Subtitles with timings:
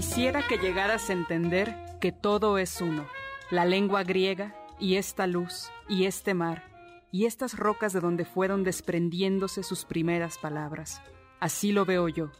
[0.00, 3.06] Quisiera que llegaras a entender que todo es uno,
[3.50, 6.64] la lengua griega y esta luz y este mar
[7.12, 11.02] y estas rocas de donde fueron desprendiéndose sus primeras palabras.
[11.38, 12.30] Así lo veo yo.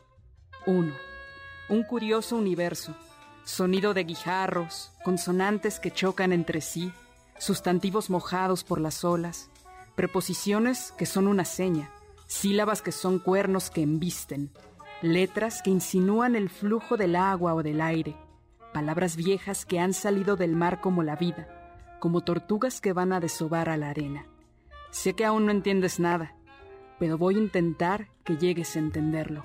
[0.64, 0.94] Uno.
[1.69, 2.97] Un curioso universo,
[3.44, 6.91] sonido de guijarros, consonantes que chocan entre sí,
[7.36, 9.50] sustantivos mojados por las olas,
[9.97, 11.91] preposiciones que son una seña,
[12.27, 14.50] sílabas que son cuernos que embisten,
[15.02, 18.16] letras que insinúan el flujo del agua o del aire,
[18.74, 21.48] palabras viejas que han salido del mar como la vida,
[22.00, 24.26] como tortugas que van a desovar a la arena.
[24.90, 26.34] Sé que aún no entiendes nada,
[26.98, 29.44] pero voy a intentar que llegues a entenderlo.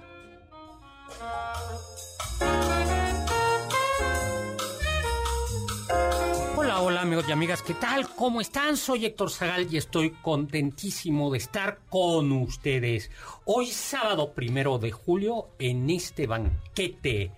[7.06, 8.10] Amigos y amigas, ¿qué tal?
[8.16, 8.78] ¿Cómo están?
[8.78, 13.12] Soy Héctor Zagal y estoy contentísimo de estar con ustedes.
[13.46, 17.32] Hoy sábado primero de julio en este banquete,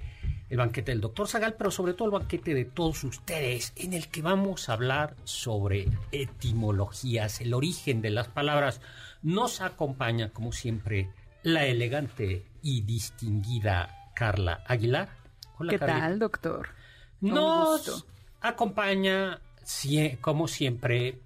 [0.50, 4.07] el banquete del doctor Zagal, pero sobre todo el banquete de todos ustedes, en el
[4.07, 8.79] que vamos a hablar sobre etimologías, el origen de las palabras.
[9.22, 11.11] Nos acompaña, como siempre,
[11.44, 15.09] la elegante y distinguida Carla Aguilar.
[15.57, 16.69] Hola, ¿Qué tal, doctor?
[17.19, 18.06] Nos
[18.39, 19.41] acompaña,
[20.22, 21.19] como siempre,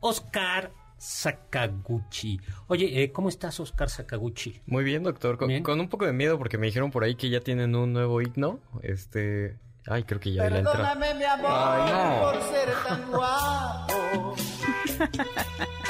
[0.00, 2.40] Oscar Sakaguchi.
[2.68, 4.60] Oye, eh, ¿cómo estás, Oscar Sakaguchi?
[4.66, 5.36] Muy bien, doctor.
[5.36, 8.20] Con, un poco de miedo porque me dijeron por ahí que ya tienen un nuevo
[8.20, 8.60] himno.
[8.82, 9.58] Este.
[9.86, 10.62] Ay, creo que ya la.
[10.62, 12.20] Perdóname, mi amor, Ay, no.
[12.20, 14.34] por ser tan guapo.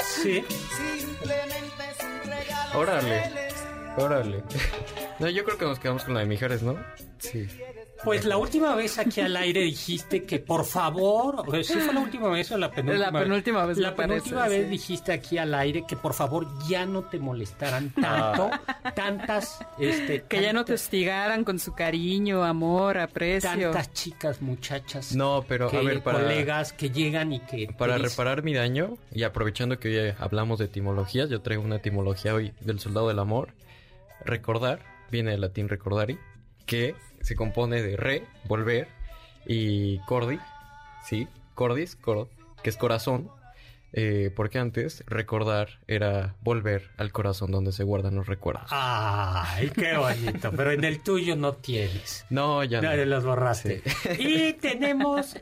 [0.03, 0.43] sí.
[0.97, 2.79] Simplemente es un regalo.
[2.79, 3.31] Órale.
[3.97, 4.43] Órale.
[5.19, 6.75] No, yo creo que nos quedamos con la de Mijares, ¿no?
[7.19, 7.47] Sí.
[8.03, 12.27] Pues la última vez aquí al aire dijiste que por favor, ¿sí fue la última
[12.29, 13.11] vez o la penúltima?
[13.11, 13.77] La penúltima vez.
[13.77, 18.49] La penúltima vez dijiste aquí al aire que por favor ya no te molestaran tanto,
[18.95, 23.71] tantas, este, que ya no te hostigaran con su cariño, amor, aprecio.
[23.71, 25.15] Tantas chicas, muchachas.
[25.15, 29.23] No, pero a ver, para colegas que llegan y que para reparar mi daño y
[29.23, 33.53] aprovechando que hoy hablamos de etimologías, yo traigo una etimología hoy del soldado del amor.
[34.25, 36.17] Recordar viene del latín recordari
[36.65, 38.87] que se compone de re, volver,
[39.45, 40.39] y cordi,
[41.05, 41.97] sí, cordis,
[42.63, 43.29] que es corazón,
[43.95, 48.67] eh, porque antes recordar era volver al corazón donde se guardan los recuerdos.
[48.71, 52.25] Ay, qué bonito, pero en el tuyo no tienes.
[52.29, 52.95] No, ya no.
[53.05, 53.83] los borraste.
[54.17, 55.35] Y tenemos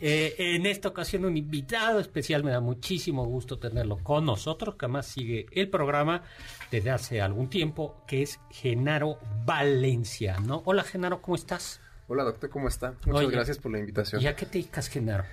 [0.00, 4.86] eh, en esta ocasión un invitado especial, me da muchísimo gusto tenerlo con nosotros, que
[4.86, 6.22] además sigue el programa
[6.70, 10.62] desde hace algún tiempo, que es Genaro Valencia, ¿no?
[10.66, 11.80] Hola Genaro, ¿cómo estás?
[12.06, 12.94] Hola doctor, ¿cómo está?
[13.06, 14.22] Muchas gracias por la invitación.
[14.22, 15.24] ¿Y a qué te dedicas, Genaro?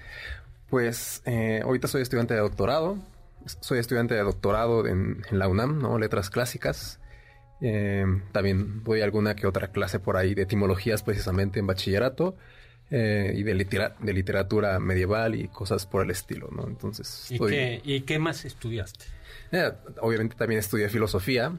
[0.69, 2.97] Pues eh, ahorita soy estudiante de doctorado.
[3.61, 5.99] Soy estudiante de doctorado en, la UNAM, ¿no?
[5.99, 6.99] Letras clásicas.
[7.61, 12.35] Eh, también doy alguna que otra clase por ahí de etimologías precisamente en bachillerato.
[12.91, 16.67] Eh, y de, de, literatura medieval y cosas por el estilo, ¿no?
[16.67, 17.31] Entonces...
[17.31, 19.05] ¿Y, qué, ¿Y qué más estudiaste?
[20.01, 21.57] obviamente también estudié filosofía.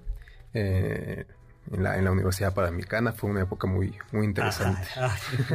[0.54, 1.24] Eh,
[1.72, 3.12] en la, en la Universidad Panamericana.
[3.12, 4.88] Fue una época muy, muy interesante.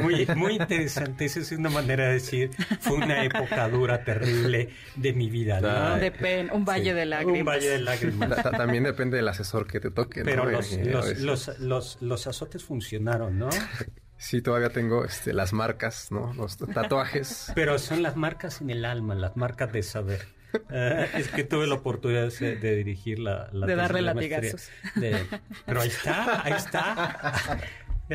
[0.02, 1.26] muy, muy interesante.
[1.26, 5.62] Esa es una manera de decir, fue una época dura, terrible de mi vida.
[5.62, 5.98] ¿no?
[5.98, 7.40] De pen, un valle de lágrimas.
[7.40, 8.44] Un valle de lágrimas.
[8.44, 10.24] también depende del asesor que te toque.
[10.24, 13.50] Pero los, los, los, los, los azotes funcionaron, ¿no?
[14.22, 16.32] Sí, todavía tengo este, las marcas, ¿no?
[16.36, 17.52] Los tatuajes.
[17.56, 20.28] Pero son las marcas en el alma, las marcas de saber.
[20.70, 24.70] Ah, es que tuve la oportunidad de, de dirigir la, la De darle la latigazos.
[24.96, 25.26] de-
[25.66, 27.60] pero ahí está, ahí está.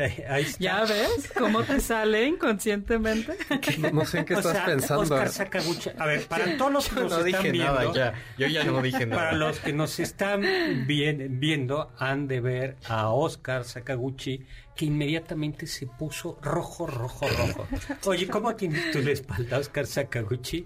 [0.29, 0.59] Ahí está.
[0.59, 3.37] ¿Ya ves cómo te sale inconscientemente?
[3.79, 5.01] No, no sé en qué O estás sea, pensando.
[5.03, 5.89] Oscar Sakaguchi.
[5.97, 8.13] A ver, para todos los que Yo nos no están dije viendo, nada ya.
[8.37, 9.21] Yo ya no dije nada.
[9.23, 10.41] para los que nos están
[10.85, 14.45] bien- viendo, han de ver a Oscar Sakaguchi
[14.75, 17.67] que inmediatamente se puso rojo, rojo, rojo.
[18.05, 20.65] Oye, ¿cómo tienes tú la espalda, Oscar Sakaguchi?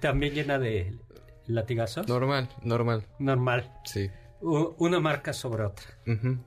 [0.00, 0.94] ¿También llena de
[1.46, 2.08] latigazos?
[2.08, 3.04] Normal, normal.
[3.18, 3.70] Normal.
[3.84, 4.10] Sí.
[4.40, 5.84] U- Una marca sobre otra.
[6.06, 6.38] Ujú.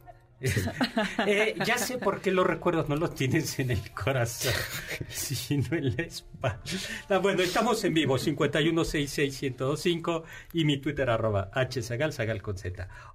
[1.28, 4.54] Eh, ya sé por qué los recuerdos no los tienes en el corazón,
[5.10, 6.62] sino en la espalda.
[7.10, 11.52] Ah, bueno, estamos en vivo, 5166125 y mi Twitter arroba.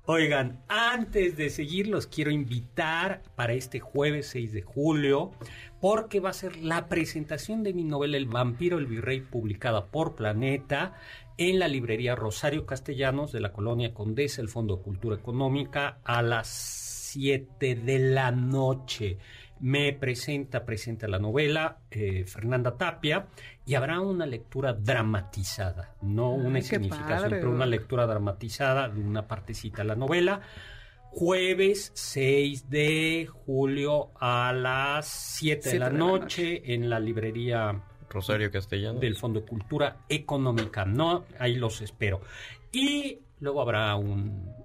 [0.06, 5.32] Oigan, antes de seguir, los quiero invitar para este jueves 6 de julio,
[5.80, 10.16] porque va a ser la presentación de mi novela El vampiro, el virrey, publicada por
[10.16, 10.94] Planeta
[11.40, 16.89] en la librería Rosario Castellanos de la colonia Condesa, el Fondo Cultura Económica, a las
[17.10, 19.18] 7 de la noche.
[19.60, 23.26] Me presenta, presenta la novela eh, Fernanda Tapia
[23.66, 29.26] y habrá una lectura dramatizada, no Ay, una padre, pero una lectura dramatizada de una
[29.26, 30.40] partecita de la novela.
[31.10, 37.00] Jueves 6 de julio a las 7 de Siete la de la noche en la
[37.00, 39.00] librería Rosario Castellano.
[39.00, 40.84] del Fondo de Cultura Económica.
[40.84, 42.20] No, ahí los espero.
[42.72, 44.59] Y luego habrá un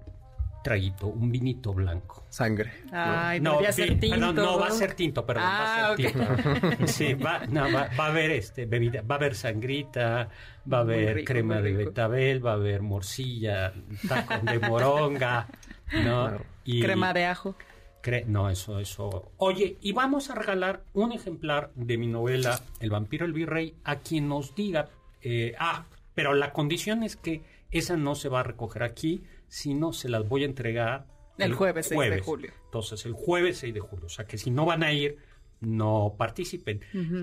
[0.66, 2.26] traguito, un vinito blanco.
[2.28, 2.72] Sangre.
[2.90, 4.16] Ay, no, vi- ser tinto.
[4.16, 6.86] perdón, no, va a ser tinto, perdón, Ah, va a ser tinto.
[6.88, 10.28] Sí, va, no, va, va a haber este bebida, va a haber sangrita,
[10.72, 13.72] va a haber rico, crema de betabel, va a haber morcilla,
[14.08, 15.46] taco de moronga,
[15.92, 16.02] ¿no?
[16.26, 16.44] Claro.
[16.64, 17.54] Y- Crema de ajo.
[18.02, 19.30] Cre- no, eso, eso.
[19.36, 23.96] Oye, y vamos a regalar un ejemplar de mi novela El vampiro el virrey a
[23.96, 24.88] quien nos diga.
[25.22, 25.84] eh, ah,
[26.14, 30.28] pero la condición es que esa no se va a recoger aquí, sino se las
[30.28, 31.06] voy a entregar
[31.38, 32.50] El jueves 6 de julio.
[32.64, 34.06] Entonces, el jueves 6 de julio.
[34.06, 35.18] O sea, que si no van a ir,
[35.60, 36.80] no participen.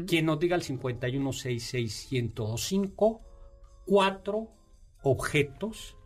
[0.08, 3.20] Quien nos diga al 5166105,
[3.86, 4.48] cuatro
[5.02, 5.98] objetos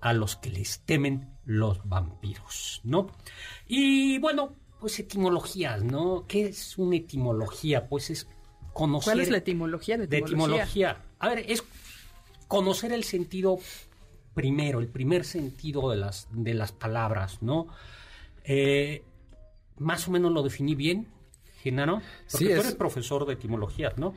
[0.00, 3.08] a los que les temen los vampiros, ¿no?
[3.66, 6.24] Y bueno, pues etimologías, ¿no?
[6.26, 7.88] ¿Qué es una etimología?
[7.88, 8.26] Pues es
[8.72, 9.12] conocer...
[9.12, 10.64] ¿Cuál es la etimología de de etimología?
[10.64, 11.04] etimología?
[11.18, 11.62] A ver, es
[12.48, 13.58] conocer el sentido
[14.34, 17.66] primero, el primer sentido de las, de las palabras, ¿no?
[18.44, 19.02] Eh,
[19.78, 21.08] más o menos lo definí bien,
[21.62, 22.00] Genaro.
[22.30, 24.14] Porque Sí, tú es- eres profesor de etimologías, ¿no?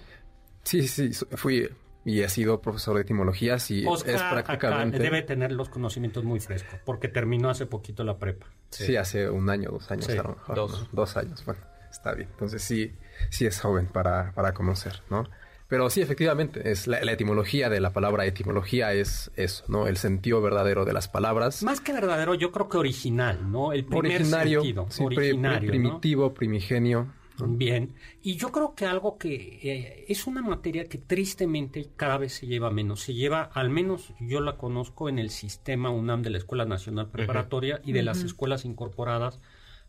[0.64, 1.70] Sí, sí, fui
[2.06, 5.00] y he sido profesor de etimologías y Oscar es acá prácticamente...
[5.00, 8.48] debe tener los conocimientos muy frescos, porque terminó hace poquito la prepa.
[8.70, 8.96] Sí.
[8.98, 10.56] hace un año, dos años Sí, a lo mejor.
[10.56, 10.82] dos.
[10.82, 10.88] ¿no?
[10.92, 11.62] Dos años, bueno,
[11.92, 12.28] está bien.
[12.32, 12.92] Entonces sí,
[13.30, 15.28] sí es joven para, para conocer, ¿no?
[15.68, 19.88] Pero sí, efectivamente, es la, la etimología de la palabra etimología es eso, ¿no?
[19.88, 21.64] El sentido verdadero de las palabras.
[21.64, 23.72] Más que verdadero, yo creo que original, ¿no?
[23.74, 24.86] El primer originario, sentido.
[24.90, 25.72] sí, pri- originario, ¿no?
[25.72, 27.08] primitivo, primigenio.
[27.40, 32.34] Bien, y yo creo que algo que eh, es una materia que tristemente cada vez
[32.34, 33.02] se lleva menos.
[33.02, 37.10] Se lleva, al menos yo la conozco en el sistema UNAM de la Escuela Nacional
[37.10, 39.40] Preparatoria y de las escuelas incorporadas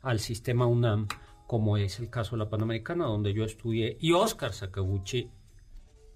[0.01, 1.07] al sistema UNAM,
[1.47, 5.29] como es el caso de la Panamericana, donde yo estudié, y Oscar Sakaguchi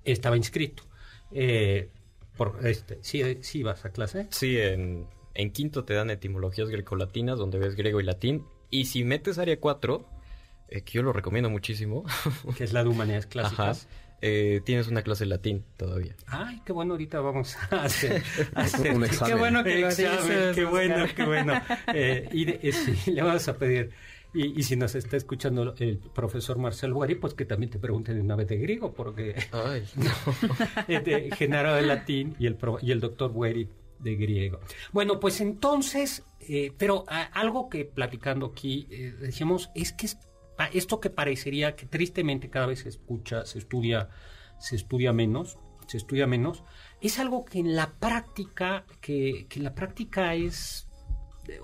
[0.04, 0.82] estaba inscrito.
[1.32, 1.88] Eh,
[2.36, 4.26] por este, ¿sí, ¿Sí vas a clase?
[4.30, 8.44] Sí, en, en quinto te dan etimologías grecolatinas, donde ves griego y latín.
[8.70, 10.08] Y si metes área 4,
[10.68, 12.04] eh, que yo lo recomiendo muchísimo,
[12.56, 13.88] Que es la de Humanidades ajá, Clásicas.
[14.20, 16.14] eh, tienes una clase de latín todavía.
[16.26, 18.22] Ay, qué bueno, ahorita vamos a hacer,
[18.54, 19.34] a hacer Un examen.
[19.34, 20.54] Qué bueno que lo Examen, dices.
[20.56, 21.60] qué bueno, qué bueno.
[21.94, 23.90] Eh, y de- eh, sí, le vamos a pedir,
[24.34, 28.20] y, y si nos está escuchando el profesor Marcel Guari, pues que también te pregunten
[28.20, 29.84] una vez de griego, porque Ay,
[30.86, 33.68] de Genaro de latín y el, pro- y el doctor Gueri
[33.98, 34.60] de griego.
[34.92, 40.18] Bueno, pues entonces, eh, pero a- algo que platicando aquí eh, decíamos es que es-
[40.56, 44.08] pa- esto que parecería que tristemente cada vez se escucha, se estudia,
[44.60, 45.58] se estudia menos,
[45.88, 46.62] se estudia menos,
[47.00, 50.86] es algo que en la práctica, que, que en la práctica es,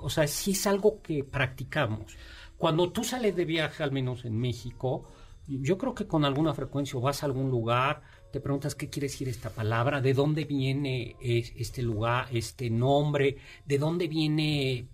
[0.01, 2.17] o sea, sí es algo que practicamos.
[2.65, 5.05] Cuando tú sales de viaje, al menos en México,
[5.47, 8.01] yo creo que con alguna frecuencia vas a algún lugar,
[8.33, 13.37] te preguntas qué quiere decir esta palabra, de dónde viene es- este lugar, este nombre,
[13.67, 14.89] de dónde viene,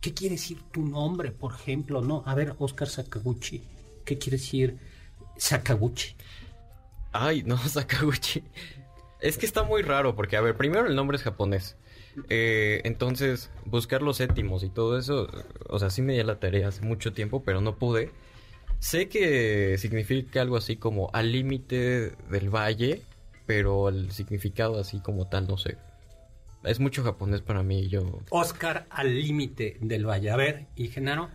[0.00, 2.24] qué quiere decir tu nombre, por ejemplo, ¿no?
[2.26, 3.62] A ver, Oscar Sakaguchi,
[4.04, 4.76] ¿qué quiere decir
[5.36, 6.16] Sakaguchi?
[7.12, 8.42] Ay, no, Sakaguchi.
[9.20, 11.76] Es que está muy raro porque, a ver, primero el nombre es japonés.
[12.28, 15.28] Eh, entonces, buscar los étimos y todo eso,
[15.68, 18.10] o sea, sí me di la tarea hace mucho tiempo, pero no pude.
[18.78, 23.02] Sé que significa algo así como al límite del valle,
[23.46, 25.76] pero el significado así como tal no sé.
[26.64, 28.20] Es mucho japonés para mí, yo...
[28.30, 30.30] Oscar al límite del valle.
[30.30, 31.28] A ver, ¿y Genaro?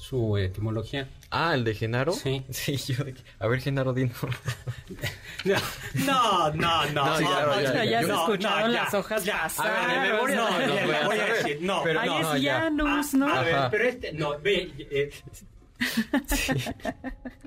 [0.00, 1.08] Su etimología.
[1.30, 2.12] Ah, el de Genaro.
[2.12, 2.42] Sí.
[2.50, 3.04] Sí, yo...
[3.38, 4.12] A ver, Genaro, dino.
[5.44, 5.56] No,
[6.04, 6.86] no, no.
[6.92, 8.00] No, sí, claro, ya, ya, ya.
[8.02, 9.42] se No, escucharon no, ya, las hojas ya.
[9.42, 9.66] pasar.
[9.70, 11.58] A ver, de memoria No, no, no ya, voy a voy a decir.
[11.60, 12.60] No, Pero Ahí no, es ya.
[12.60, 13.28] Janus, ¿no?
[13.34, 13.70] A ver, Ajá.
[13.70, 15.10] pero este, no, ve, eh,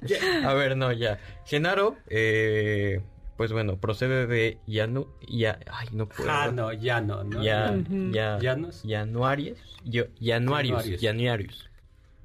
[0.04, 1.20] ya- A ver, no, ya.
[1.46, 3.02] Genaro, eh,
[3.38, 5.08] pues bueno, procede de Yanu...
[5.28, 6.30] Ya, ay, no puedo.
[6.32, 7.44] ah, no, ya no, no.
[7.44, 8.12] Ya, Ujú.
[8.12, 8.84] ya, Llanos.
[8.88, 11.02] Januarius, yo, Januarius, Januarius.
[11.02, 11.70] Januarius,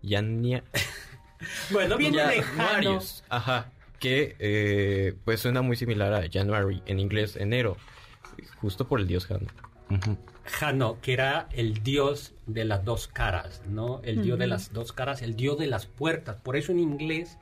[0.08, 0.64] Jania-
[1.70, 2.98] Bueno, viene lejano.
[3.28, 7.76] Ajá, que eh, pues suena muy similar a January, en inglés enero,
[8.60, 9.46] justo por el dios Jano.
[10.44, 14.00] Jano, que era el dios de las dos caras, ¿no?
[14.02, 16.36] El dios de las dos caras, el dios de las puertas.
[16.40, 17.38] Por eso en inglés,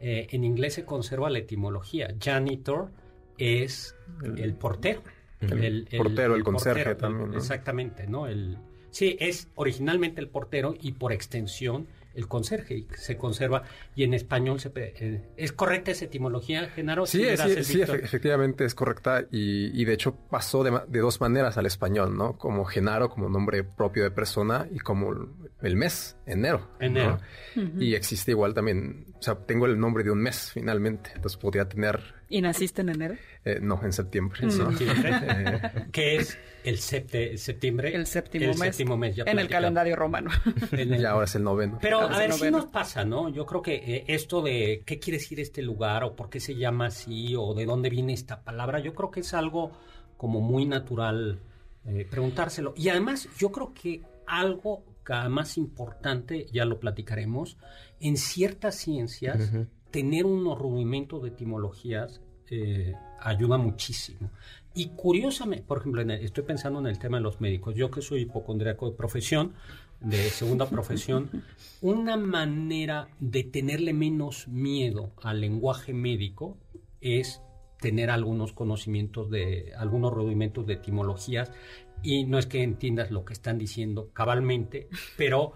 [0.00, 2.14] eh, en inglés se conserva la etimología.
[2.20, 2.90] Janitor
[3.38, 3.94] es
[4.24, 5.02] el, portero.
[5.40, 7.36] El portero, el conserje portero, también, ¿no?
[7.36, 8.26] Exactamente, ¿no?
[8.26, 8.58] El,
[8.90, 13.62] sí, es originalmente el portero y por extensión el conserje y se conserva
[13.94, 18.64] y en español se eh, es correcta esa etimología Genaro Sí, sí, sí, efe- efectivamente
[18.64, 22.36] es correcta y, y de hecho pasó de, ma- de dos maneras al español, ¿no?
[22.38, 25.12] Como Genaro, como nombre propio de persona y como
[25.62, 26.68] el- mes, enero.
[26.80, 26.86] ¿no?
[26.86, 27.18] Enero.
[27.78, 32.00] Y existe igual también, sea, tengo el nombre de un mes finalmente, entonces podría tener,
[32.28, 33.14] ¿Y naciste en enero?
[33.44, 34.40] eh, no, en septiembre.
[34.42, 34.50] ¿no?
[34.50, 35.60] Septiembre,
[35.92, 38.58] que es el septe- septiembre El séptimo el mes.
[38.76, 40.30] séptimo mes ya en el calendario romano.
[40.72, 41.78] En el- y ahora es el noveno.
[41.80, 43.28] Pero a ver, no, si nos pasa, ¿no?
[43.28, 46.54] Yo creo que eh, esto de qué quiere decir este lugar o por qué se
[46.56, 49.72] llama así o de dónde viene esta palabra, yo creo que es algo
[50.16, 51.38] como muy natural
[51.86, 52.74] eh, preguntárselo.
[52.76, 57.56] Y además, yo creo que algo ca- más importante, ya lo platicaremos,
[58.00, 59.52] en ciertas ciencias,
[59.92, 62.20] tener unos rudimentos de etimologías
[62.50, 64.30] eh, ayuda muchísimo.
[64.74, 67.74] Y curiosamente, por ejemplo, el- estoy pensando en el tema de los médicos.
[67.76, 69.52] Yo que soy hipocondríaco de profesión,
[70.00, 71.30] de segunda profesión,
[71.80, 76.58] una manera de tenerle menos miedo al lenguaje médico
[77.00, 77.40] es
[77.80, 81.50] tener algunos conocimientos de algunos rudimentos de etimologías
[82.06, 85.54] y no es que entiendas lo que están diciendo cabalmente, pero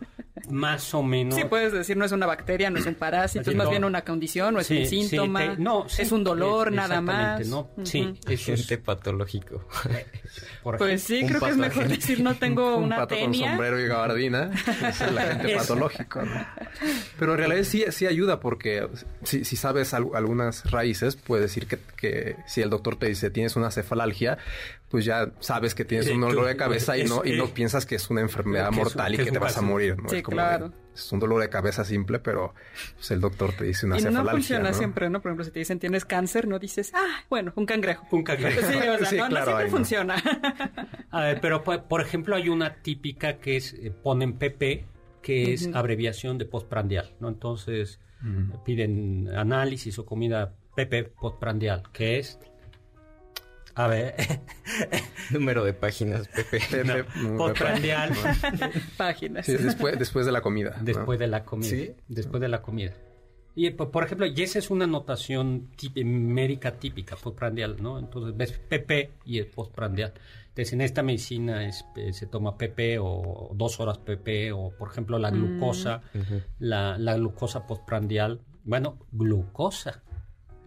[0.51, 3.57] más o menos Sí, puedes decir, no es una bacteria, no es un parásito, es
[3.57, 3.71] más no.
[3.71, 6.69] bien una condición, no es Sí, un sí, síntoma, te- no, sí, es un dolor
[6.69, 7.41] es- nada más.
[7.41, 7.85] exactamente, ¿no?
[7.85, 9.65] Sí, eso es- Gente patológico.
[10.63, 13.81] por Pues sí, creo que es mejor decir no tengo un una pato con sombrero
[13.81, 14.51] y gabardina,
[14.89, 15.59] es la gente Eso.
[15.59, 16.47] patológico, ¿no?
[17.19, 18.89] Pero en realidad sí, sí ayuda porque
[19.23, 23.31] si, si sabes al- algunas raíces, puedes decir que, que si el doctor te dice
[23.31, 24.39] tienes una cefalalgia,
[24.91, 27.87] pues ya sabes que tienes Eh, un dolor de cabeza y no, y no piensas
[27.87, 30.09] que es una enfermedad mortal y que te vas a morir, ¿no?
[30.09, 30.69] Sí, es como claro.
[30.71, 32.53] de- es un dolor de cabeza simple, pero
[32.97, 34.75] pues, el doctor te dice una Y no funciona ¿no?
[34.77, 35.23] siempre, ¿no?
[35.23, 38.05] Por ejemplo, si te dicen tienes cáncer, no dices, ah, bueno, un cangrejo.
[38.11, 38.61] un cangrejo.
[38.61, 40.17] Sí, o sea, Sí, no, no claro, siempre funciona.
[41.11, 44.87] A ver, pero por, ejemplo hay una típica que es eh, ponen PP
[45.23, 47.29] que es abreviación de postprandial, ¿no?
[47.29, 48.01] Entonces
[48.65, 52.39] piden análisis o comida PP postprandial, que es
[53.75, 54.15] a ver,
[55.31, 56.61] Número de páginas, Pepe.
[56.71, 56.95] Pepe, no,
[57.35, 58.13] mm, postprandial
[58.97, 59.47] Páginas.
[59.47, 60.75] Sí, después, después de la comida.
[60.79, 60.85] ¿no?
[60.85, 61.93] después de la comida, ¿Sí?
[62.09, 62.93] después de la comida.
[63.55, 65.71] Y por ejemplo, y esa es una notación
[66.05, 67.99] médica típica, postprandial, ¿no?
[67.99, 70.15] Entonces ves PP y el postprandial.
[70.49, 74.91] Entonces en esta medicina es, eh, se toma PP o dos horas PP o por
[74.91, 76.41] ejemplo la glucosa, Ujú.
[76.61, 80.03] la, la glucosa postprandial, bueno, glucosa,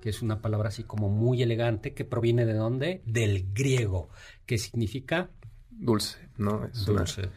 [0.04, 3.02] que es una palabra así como muy elegante que proviene de dónde?
[3.06, 4.10] Del griego,
[4.46, 5.30] que significa
[5.70, 6.66] Dulce, ¿no?
[6.66, 7.30] Es una- dulce.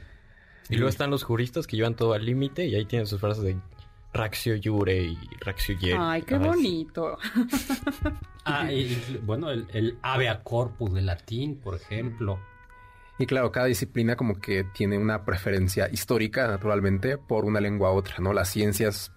[0.69, 3.45] Y luego están los juristas que llevan todo al límite y ahí tienen sus frases
[3.45, 3.57] de
[4.13, 5.97] Raxio Jure y Raxio Jere.
[5.97, 7.17] Ay, qué bonito.
[8.49, 12.39] Ah, y- y, bueno, el, el avea corpus de latín, por ejemplo.
[13.19, 17.97] Y claro, cada disciplina como que tiene una preferencia histórica, naturalmente, por una lengua u
[17.97, 18.33] otra, ¿no?
[18.33, 19.11] Las ciencias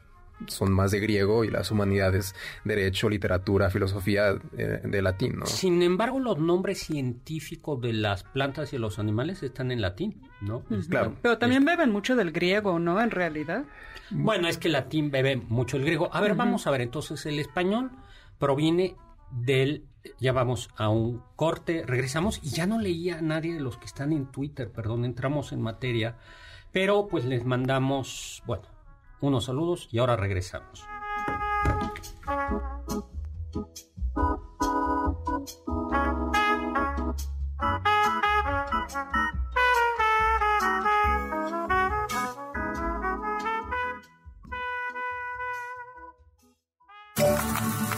[0.48, 5.46] son más de griego y las humanidades, derecho, literatura, filosofía, eh, de latín, ¿no?
[5.46, 10.22] Sin embargo, los nombres científicos de las plantas y de los animales están en latín,
[10.41, 10.63] ¿no?
[10.89, 11.15] Claro.
[11.22, 13.01] Pero también beben mucho del griego, ¿no?
[13.01, 13.65] En realidad.
[14.12, 16.10] Bueno, es que el latín bebe mucho el griego.
[16.13, 17.91] A ver, vamos a ver, entonces el español
[18.39, 18.96] proviene
[19.31, 19.86] del,
[20.19, 23.86] ya vamos a un corte, regresamos y ya no leía a nadie de los que
[23.86, 26.17] están en Twitter, perdón, entramos en materia,
[26.72, 28.63] pero pues les mandamos, bueno,
[29.21, 30.85] unos saludos y ahora regresamos.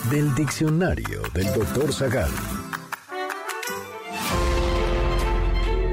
[0.09, 2.29] del diccionario del doctor Zagal.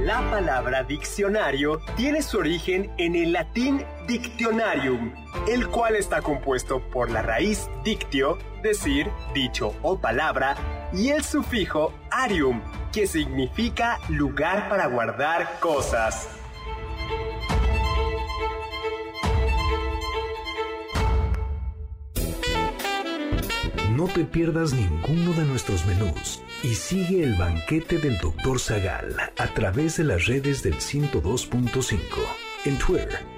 [0.04, 5.12] La palabra diccionario tiene su origen en el latín dictionarium,
[5.47, 10.57] el cual está compuesto por la raíz dictio, decir, dicho o palabra,
[10.93, 12.61] y el sufijo arium,
[12.91, 16.29] que significa lugar para guardar cosas.
[23.95, 28.59] No te pierdas ninguno de nuestros menús y sigue el banquete del Dr.
[28.61, 31.99] Zagal a través de las redes del 102.5.
[32.65, 33.38] En Twitter,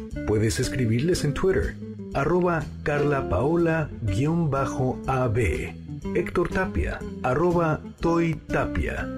[0.31, 1.75] Puedes escribirles en Twitter,
[2.13, 5.37] arroba carlapaola-ab,
[6.15, 9.09] Héctor Tapia, arroba Toy Tapia,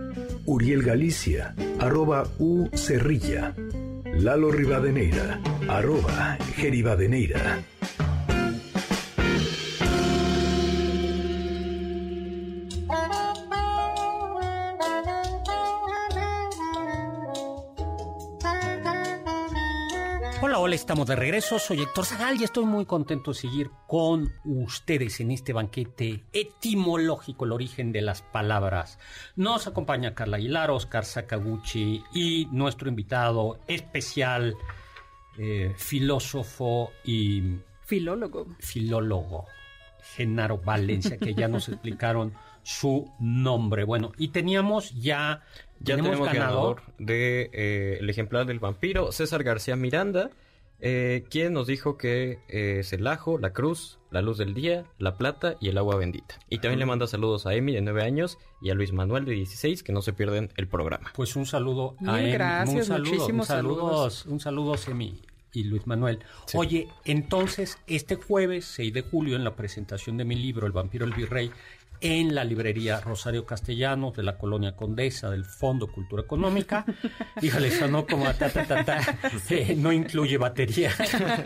[0.48, 3.54] Uriel Galicia, arroba U Cerrilla,
[4.12, 5.40] Lalo Rivadeneira,
[5.70, 7.62] arroba Geribadeneira.
[20.74, 21.60] Estamos de regreso.
[21.60, 27.46] Soy Héctor Zagal y estoy muy contento de seguir con ustedes en este banquete etimológico,
[27.46, 28.98] el origen de las palabras.
[29.36, 34.56] Nos acompaña Carla Aguilar, Oscar Sakaguchi y nuestro invitado especial,
[35.38, 38.48] eh, filósofo y Filólogo.
[38.58, 39.46] filólogo,
[40.16, 43.84] Genaro Valencia, que ya nos explicaron su nombre.
[43.84, 45.44] Bueno, y teníamos ya,
[45.80, 50.32] Ya tenemos, ganador, de eh, el ejemplar del vampiro, César García Miranda,
[50.86, 54.84] eh, quien nos dijo que eh, es el ajo, la cruz, la luz del día,
[54.98, 56.38] la plata y el agua bendita.
[56.50, 59.32] Y también le manda saludos a Emi de 9 años y a Luis Manuel de
[59.32, 61.14] 16, que no se pierden el programa.
[61.16, 64.26] Pues un saludo a Mil Emi, gracias, un saludo, muchísimos un saludos, saludos.
[64.26, 65.22] un saludo Semi
[65.54, 66.20] y Luis Manuel.
[66.48, 66.58] Sí.
[66.58, 71.06] Oye, entonces este jueves 6 de julio en la presentación de mi libro El vampiro
[71.06, 71.50] el virrey
[72.04, 76.86] en la librería Rosario Castellanos de la colonia Condesa del Fondo Cultura Económica.
[77.42, 79.00] Híjole, sonó como a ta, ta, ta, ta.
[79.50, 80.92] Eh, no incluye batería.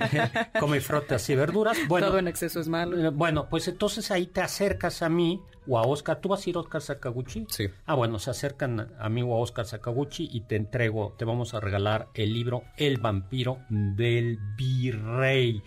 [0.60, 1.78] Come frutas y verduras.
[1.88, 2.98] Bueno, Todo en exceso es malo.
[3.00, 6.20] eh, Bueno, pues entonces ahí te acercas a mí o a Oscar.
[6.22, 7.46] ¿Tú vas a ir a Oscar Sakaguchi?
[7.50, 7.68] Sí.
[7.86, 11.54] Ah, bueno, se acercan a mí o a Oscar Sakaguchi y te entrego, te vamos
[11.54, 15.62] a regalar el libro El vampiro del virrey.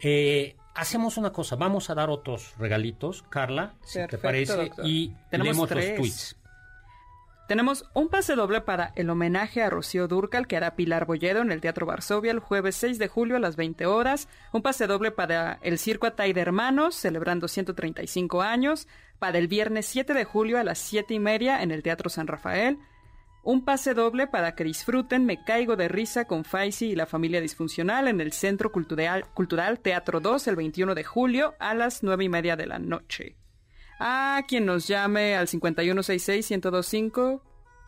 [0.00, 4.86] Eh, hacemos una cosa, vamos a dar otros regalitos, Carla, si te parece, doctor.
[4.86, 5.96] y Tenemos leemos los tres.
[5.96, 6.36] tweets.
[7.48, 11.50] Tenemos un pase doble para el homenaje a Rocío Durcal que hará Pilar Bolledo en
[11.50, 14.28] el Teatro Varsovia el jueves 6 de julio a las 20 horas.
[14.52, 18.86] Un pase doble para el Circo Atay de Hermanos, celebrando 135 años.
[19.18, 22.26] Para el viernes 7 de julio a las 7 y media en el Teatro San
[22.26, 22.78] Rafael.
[23.42, 27.40] Un pase doble para que disfruten Me Caigo de Risa con Faisy y la familia
[27.40, 32.24] disfuncional en el Centro Cultural, Cultural Teatro 2 el 21 de julio a las 9
[32.24, 33.36] y media de la noche.
[34.00, 37.40] A quien nos llame al 5166-1025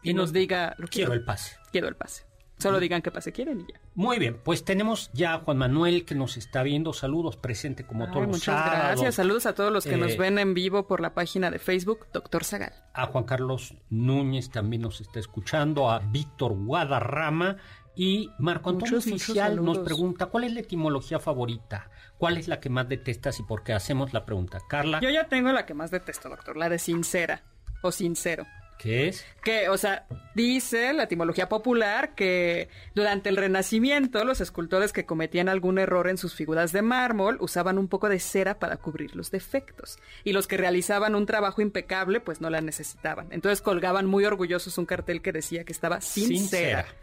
[0.03, 1.57] y, Y nos diga lo Quiero el pase.
[1.73, 2.25] quiero el pase.
[2.61, 3.81] Solo digan qué pase quieren y ya.
[3.95, 6.93] Muy bien, pues tenemos ya a Juan Manuel que nos está viendo.
[6.93, 8.79] Saludos, presente como Ay, todos los muchas sábados.
[8.79, 9.15] gracias.
[9.15, 12.07] Saludos a todos los que Eh, nos ven en vivo por la página de Facebook,
[12.13, 12.73] Doctor Zagal.
[12.95, 17.57] A Juan Carlos Núñez también nos está escuchando, a Víctor Guadarrama
[17.97, 21.91] y Marco Antonio Muchos, muchos Oficial nos pregunta ¿cuál es la etimología favorita?
[22.19, 24.59] ¿Cuál es la que más detestas y por qué hacemos la pregunta?
[24.69, 27.43] Carla, Yo ya tengo la que más detesto, doctor, la de sincera
[27.83, 28.47] o sincero.
[28.81, 29.27] ¿Qué es?
[29.43, 35.49] Que, o sea, dice la etimología popular que durante el Renacimiento los escultores que cometían
[35.49, 39.31] algún error en sus figuras de mármol usaban un poco de cera para cubrir los
[39.31, 39.99] defectos.
[40.25, 43.29] Y los que realizaban un trabajo impecable, pues no la necesitaban.
[43.33, 46.85] Entonces colgaban muy orgullosos un cartel que decía que estaba sin, Sin cera.
[46.85, 46.95] cera.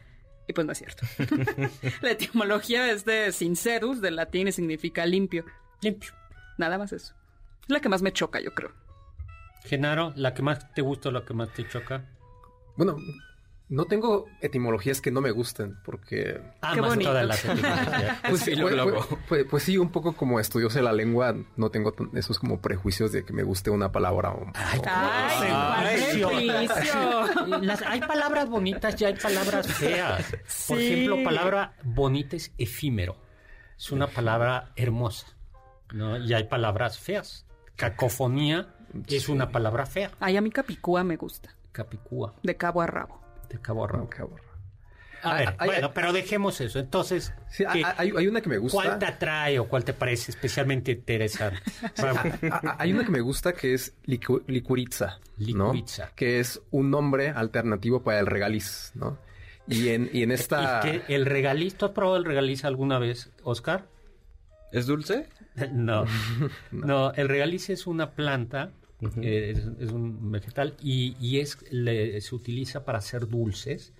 [0.47, 1.05] Y pues no es cierto.
[2.01, 5.45] la etimología es de sincerus, del latín y significa limpio.
[5.81, 6.11] Limpio.
[6.57, 7.13] Nada más eso.
[7.63, 8.71] Es la que más me choca, yo creo.
[9.65, 12.05] Genaro, ¿la que más te gusta o la que más te choca?
[12.77, 12.95] Bueno,
[13.69, 16.39] no tengo etimologías que no me gusten, porque...
[16.61, 17.09] Ah, Qué más bonito.
[17.09, 18.17] todas las etimologías.
[18.29, 21.69] Pues, Sí, pues- pues- pues- pues sí, un poco como estudioso de la lengua, no
[21.69, 24.45] tengo tan- esos como prejuicios de que me guste una palabra o...
[24.53, 26.67] Ay, o- ¡Ay!
[27.61, 30.25] Las- hay palabras bonitas y hay palabras feas.
[30.67, 30.87] Por Sí.
[30.93, 33.17] ejemplo, palabra bonita es efímero.
[33.77, 35.27] Es una palabra hermosa.
[35.93, 36.17] ¿no?
[36.17, 37.45] Y hay palabras feas.
[37.75, 38.75] Cacofonía
[39.07, 40.11] es una palabra fea.
[40.19, 41.49] Ay, a mí Capicúa me gusta.
[41.71, 42.33] Capicúa.
[42.43, 43.21] De cabo a rabo.
[43.49, 44.09] De cabo a rabo.
[44.09, 44.35] Cabo.
[45.23, 46.77] A ver, bueno, pero dejemos eso.
[46.79, 48.75] Entonces, Sí, hay, una que me gusta.
[48.77, 51.59] ¿cuál te atrae o cuál te parece especialmente interesante?
[51.97, 55.73] Ah, ah, Hay una que me gusta que es licu- licuritza, ¿no?
[55.73, 56.11] Licuritza.
[56.15, 59.17] Que es un nombre alternativo para el regaliz, ¿no?
[59.67, 60.81] Y en, y en esta...
[60.87, 61.75] ¿Y que el regaliz?
[61.75, 63.85] ¿Tú has probado el regaliz alguna vez, Oscar?
[64.71, 65.27] ¿Es dulce?
[65.71, 66.05] No.
[66.71, 68.69] no, el regaliz es una planta,
[69.21, 73.93] eh, es, es un vegetal y, y es le- se utiliza para hacer dulces,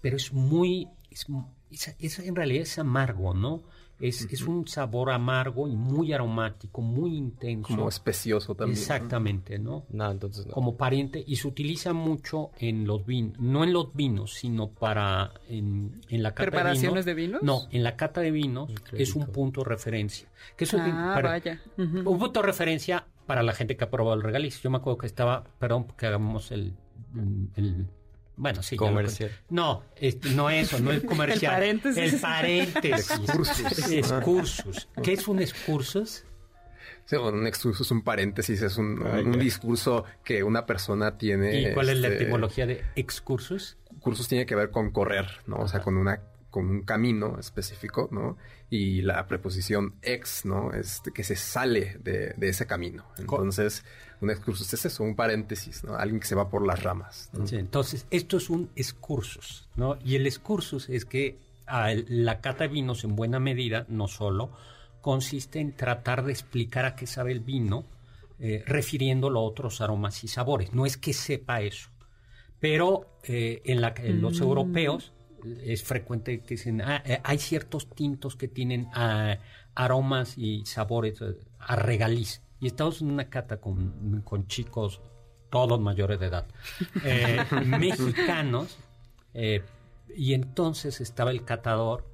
[0.00, 1.26] pero es muy, es,
[1.70, 3.62] es- es- en realidad es amargo, ¿no?
[4.00, 7.68] Es, es un sabor amargo y muy aromático, muy intenso.
[7.68, 8.78] Como especioso también.
[8.78, 9.84] Exactamente, ¿no?
[9.90, 10.52] No, entonces no.
[10.54, 15.34] Como pariente y se utiliza mucho en los vinos, no en los vinos, sino para
[15.50, 17.42] en, en la cata ¿Preparaciones de de vinos?
[17.42, 19.32] No, en la cata de vinos Qué es un rico.
[19.34, 20.30] punto de referencia.
[20.56, 21.60] Que es un, Ah, para- vaya.
[21.76, 22.10] Ujú.
[22.10, 24.60] un punto de referencia para la gente que ha probado el regaliz.
[24.60, 26.74] Yo me acuerdo que estaba, perdón, que hagamos el,
[27.54, 27.86] el-
[28.34, 28.74] bueno, sí.
[28.76, 29.30] Comercial.
[29.50, 31.52] No, es- no eso, no el comercial.
[31.52, 32.14] El paréntesis.
[32.14, 33.10] El paréntesis.
[33.12, 33.92] Excursus.
[33.92, 34.88] Excursus.
[35.00, 36.24] ¿Qué es un excursus?
[37.04, 41.60] Sí, bueno, un excursus es un paréntesis, es un, un discurso que una persona tiene...
[41.60, 43.78] ¿Y cuál es la este, etimología de excursus?
[44.00, 45.58] Cursus tiene que ver con correr, ¿no?
[45.58, 48.36] O sea, con una con un camino específico, ¿no?
[48.70, 50.72] Y la preposición ex, ¿no?
[50.72, 53.04] Este, que se sale de, de ese camino.
[53.18, 53.84] Entonces,
[54.20, 55.94] un excursus es eso, un paréntesis, ¿no?
[55.96, 57.30] Alguien que se va por las ramas.
[57.32, 57.46] ¿no?
[57.46, 59.96] Sí, entonces, esto es un excursus, ¿no?
[60.04, 61.38] Y el excursus es que
[62.08, 64.50] la cata de vinos en buena medida, no solo,
[65.00, 67.84] consiste en tratar de explicar a qué sabe el vino,
[68.40, 70.72] eh, refiriéndolo a otros aromas y sabores.
[70.72, 71.90] No es que sepa eso.
[72.58, 75.19] Pero eh, en, la- en los europeos eh,
[75.62, 79.38] es frecuente que dicen, "Ah, eh, hay ciertos tintos que tienen ah,
[79.74, 82.42] aromas y sabores eh, a regaliz.
[82.60, 85.00] Y estamos en una cata con, con chicos,
[85.50, 86.46] todos mayores de edad,
[87.04, 88.78] eh, mexicanos,
[89.34, 89.62] eh,
[90.14, 92.06] y entonces estaba el catador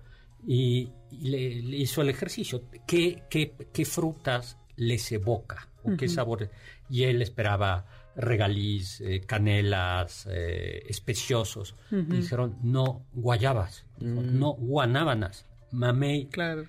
[0.47, 2.63] y, y le, le hizo el ejercicio.
[2.87, 5.69] ¿Qué, qué, qué frutas les evoca?
[5.83, 6.51] ¿O qué sabores?
[6.91, 11.75] Y él esperaba regaliz, eh, canelas, eh, especiosos.
[11.91, 13.85] Y dijeron, no, guayabas.
[13.99, 16.27] Dijo, No, guanábanas, mamey.
[16.27, 16.65] Claro.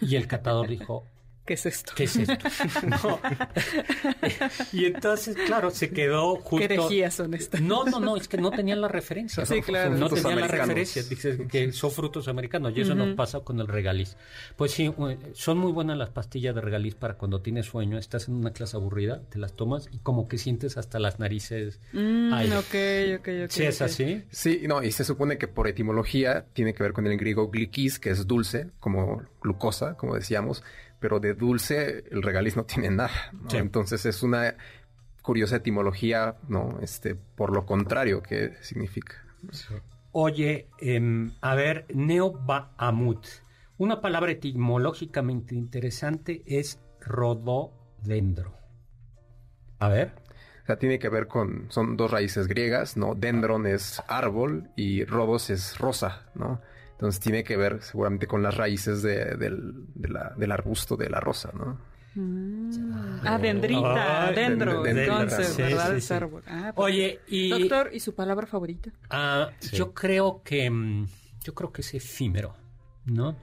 [0.00, 1.06] Y el catador dijo,
[1.44, 1.92] ¿Qué es esto?
[1.96, 2.34] ¿qué es esto?
[2.86, 3.18] No.
[4.72, 6.64] y entonces, claro, se quedó ¿Qué justo...
[6.64, 7.60] herejías son estas?
[7.60, 9.44] No, no, no, es que no tenían la referencia.
[9.44, 9.90] Sí, claro.
[9.90, 11.02] No Frutos tenían la referencia.
[11.02, 14.16] Dices que son frutos americanos y eso nos pasa con el regaliz.
[14.56, 14.92] Pues sí,
[15.32, 18.76] son muy buenas las pastillas de regaliz para cuando tienes sueño, estás en una clase
[18.76, 21.80] aburrida, te las tomas y como que sientes hasta las narices.
[21.92, 22.56] Mm, aire.
[22.56, 23.50] ok, ok, ok.
[23.50, 24.22] ¿Sí es así?
[24.30, 27.98] Sí, no, y se supone que por etimología tiene que ver con el griego glikis,
[27.98, 30.62] que es dulce, como glucosa, como decíamos,
[31.02, 33.10] pero de dulce el regaliz no tiene nada.
[33.32, 33.50] ¿no?
[33.50, 33.56] Sí.
[33.58, 34.54] Entonces es una
[35.20, 36.78] curiosa etimología, ¿no?
[36.80, 39.16] Este, por lo contrario, que significa.
[40.12, 43.26] Oye, em, a ver, neobahamut.
[43.78, 48.56] Una palabra etimológicamente interesante es rododendro.
[49.80, 50.14] A ver.
[50.62, 53.16] O sea, tiene que ver con, son dos raíces griegas, ¿no?
[53.16, 56.60] Dendron es árbol y rodos es rosa, ¿no?
[56.92, 61.10] Entonces tiene que ver seguramente con las raíces de- del, de la- del arbusto de
[61.10, 61.78] la rosa, ¿no?
[63.24, 65.90] Ah, dendrita, Ay, dendro, dend- dendrita, entonces, sí, ¿verdad?
[65.92, 66.14] sí, Es sí.
[66.14, 66.42] árbol.
[66.46, 68.90] Ah, pues- Oye, y Doctor, ¿y su palabra favorita?
[69.10, 71.06] ah, yo creo que mm,
[71.44, 72.54] yo creo que es efímero,
[73.06, 73.36] ¿no?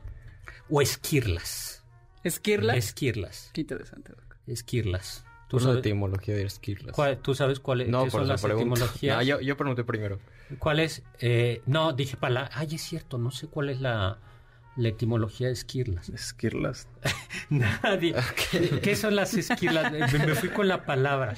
[0.69, 1.83] O esquirlas.
[2.23, 2.75] ¿Esquirla?
[2.75, 3.49] Esquirlas.
[3.53, 4.37] Qué interesante, doctor.
[4.45, 5.25] Esquirlas.
[5.47, 6.95] ¿Tú la sabes, etimología de esquirlas.
[6.95, 9.17] cuál, ¿Tú sabes cuál es, No, por son las etimologías?
[9.17, 10.19] No, yo, yo pregunté primero.
[10.57, 11.03] ¿Cuál es?
[11.19, 12.49] Eh, no, dije para la...
[12.53, 14.17] Ay, es cierto, no sé cuál es la,
[14.75, 16.09] la etimología de esquirlas.
[16.09, 16.87] Esquirlas.
[17.49, 18.15] Nadie.
[18.81, 19.91] ¿Qué son las esquirlas?
[19.91, 21.35] Me, me fui con la palabra.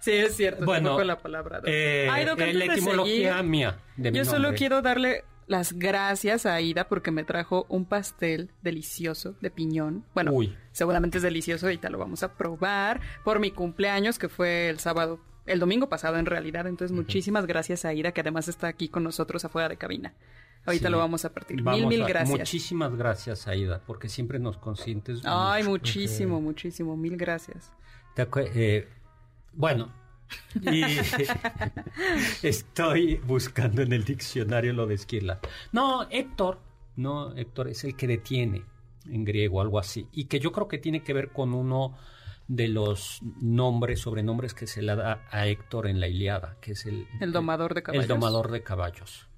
[0.00, 0.64] Sí, es cierto.
[0.64, 1.60] Bueno, con la palabra.
[1.64, 3.78] Eh, Ay, doc, eh, la etimología seguir, mía.
[3.96, 8.50] De mi Yo solo quiero darle las gracias a Aida porque me trajo un pastel
[8.62, 10.04] delicioso de piñón.
[10.14, 10.56] Bueno, Uy.
[10.72, 15.20] seguramente es delicioso, ahorita lo vamos a probar por mi cumpleaños que fue el sábado,
[15.46, 16.66] el domingo pasado en realidad.
[16.66, 20.14] Entonces, muchísimas gracias a Aida que además está aquí con nosotros afuera de cabina.
[20.66, 20.92] Ahorita Sí.
[20.92, 21.60] lo vamos a partir.
[21.62, 22.38] Vamos mil, mil a- gracias.
[22.38, 25.20] Muchísimas gracias, Aida, porque siempre nos consientes.
[25.24, 25.70] Ay, mucho.
[25.70, 26.96] muchísimo, muchísimo.
[26.96, 27.70] Mil gracias.
[28.14, 28.88] Te eh,
[29.52, 29.92] bueno,
[30.62, 30.82] y
[32.42, 35.40] estoy buscando en el diccionario lo de esquirla.
[35.72, 36.60] No, Héctor,
[36.96, 38.64] no, Héctor es el que detiene
[39.10, 40.08] en griego, algo así.
[40.12, 41.96] Y que yo creo que tiene que ver con uno
[42.48, 46.84] de los nombres, sobrenombres que se le da a Héctor en la Iliada, que es
[46.86, 47.06] el...
[47.20, 48.04] El domador de caballos.
[48.04, 49.28] El domador de caballos.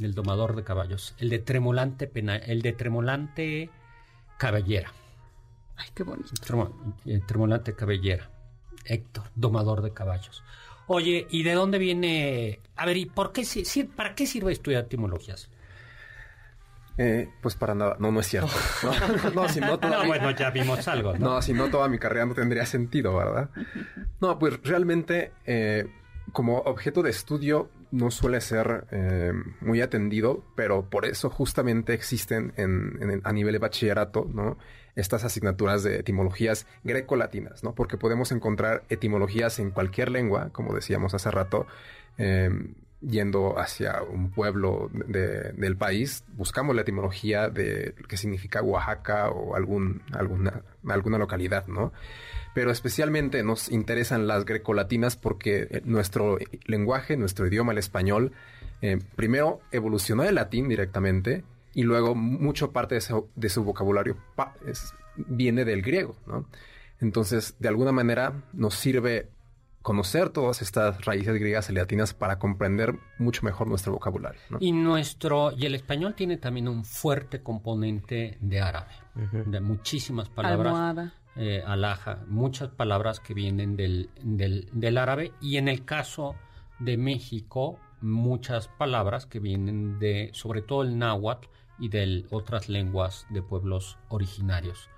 [0.00, 1.14] El domador de caballos.
[1.18, 3.70] El de tremolante pena, el de tremolante
[4.38, 4.92] cabellera.
[5.76, 6.30] Ay, qué bonito.
[6.44, 8.30] Tremo- eh, tremolante cabellera.
[8.84, 10.42] Héctor, domador de caballos.
[10.88, 12.58] Oye, ¿y de dónde viene?
[12.74, 13.46] A ver, ¿y por qué,
[13.94, 15.48] para qué sirve estudiar etimologías?
[16.98, 18.50] Eh, pues para nada, no, no es cierto.
[19.34, 21.16] No, si no, toda bueno, ya vimos algo.
[21.16, 21.40] ¿no?
[21.42, 23.50] si no toda mi carrera no tendría sentido, ¿verdad?
[24.20, 25.88] No, pues realmente eh,
[26.32, 32.52] como objeto de estudio no suele ser eh, muy atendido, pero por eso justamente existen
[32.56, 34.58] en, a nivel de bachillerato, ¿no?
[34.94, 37.74] Estas asignaturas de etimologías greco-latinas, ¿no?
[37.74, 41.66] Porque podemos encontrar etimologías en cualquier lengua, como decíamos hace rato,
[43.02, 50.02] yendo hacia un pueblo del país, buscamos la etimología de qué significa Oaxaca o algún,
[50.12, 51.92] alguna, alguna localidad, ¿no?
[52.54, 58.32] Pero especialmente nos interesan las grecolatinas porque eh, nuestro lenguaje, nuestro idioma, el español,
[58.82, 64.16] eh, primero evolucionó del latín directamente y luego mucho parte de su, vocabulario
[65.16, 66.46] viene del griego, ¿no?
[67.00, 69.28] Entonces, de alguna manera nos sirve
[69.82, 74.40] conocer todas estas raíces griegas y latinas para comprender mucho mejor nuestro vocabulario.
[74.60, 78.92] Y nuestro y el español tiene también un fuerte componente de árabe,
[79.46, 80.74] de muchísimas palabras.
[80.74, 81.14] Almohada.
[81.34, 86.34] Eh, alhaja, muchas palabras que vienen del, del, del árabe y en el caso
[86.78, 93.26] de México muchas palabras que vienen de sobre todo el náhuatl y de otras lenguas
[93.30, 94.90] de pueblos originarios.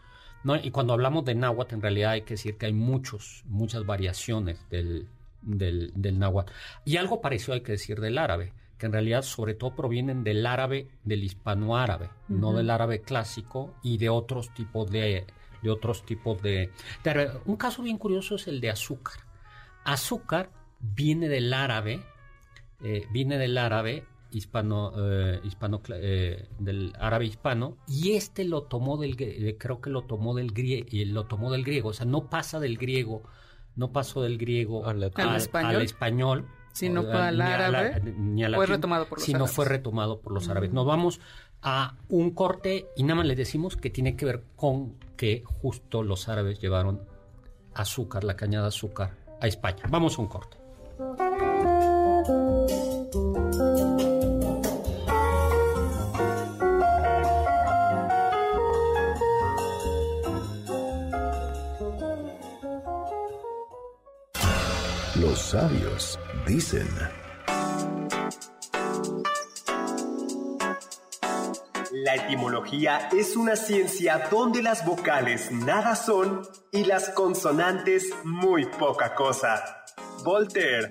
[0.62, 4.58] Y cuando hablamos de náhuatl, en realidad hay que decir que hay muchos, muchas variaciones
[4.68, 5.08] del,
[5.40, 6.52] del, náhuatl.
[6.84, 10.44] Y algo parecido hay que decir del árabe, que en realidad sobre todo provienen del
[10.44, 15.26] árabe, del hispanoárabe, no del árabe clásico y de otros tipos de,
[15.62, 16.70] de otros tipos de,
[17.46, 19.16] Un caso bien curioso es el de azúcar.
[19.84, 22.00] Azúcar viene del árabe,
[22.82, 24.04] eh, viene del árabe
[24.34, 29.90] hispano, eh, hispano eh, del árabe hispano y este lo tomó del eh, creo que
[29.90, 33.22] lo tomó del griego lo tomó del griego o sea no pasa del griego
[33.76, 38.02] no pasó del griego al, español, español sino fue al árabe
[38.54, 40.72] fue retomado por los sino fue retomado por los árabes.
[40.72, 41.20] Nos vamos
[41.62, 46.02] a un corte y nada más le decimos que tiene que ver con que justo
[46.02, 47.00] los árabes llevaron
[47.74, 49.84] azúcar la caña de azúcar a España.
[49.88, 50.56] Vamos a un corte
[65.34, 66.88] Los sabios dicen.
[71.90, 79.16] La etimología es una ciencia donde las vocales nada son y las consonantes muy poca
[79.16, 79.84] cosa.
[80.22, 80.90] Voltaire.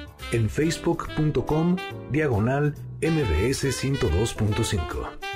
[0.31, 1.77] en facebook.com
[2.09, 5.31] diagonal mbs 102.5.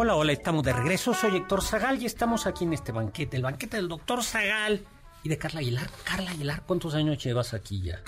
[0.00, 1.12] Hola, hola, estamos de regreso.
[1.12, 4.86] Soy Héctor Zagal y estamos aquí en este banquete, el banquete del doctor Zagal
[5.24, 5.90] y de Carla Aguilar.
[6.04, 8.00] Carla Aguilar, ¿cuántos años llevas aquí ya?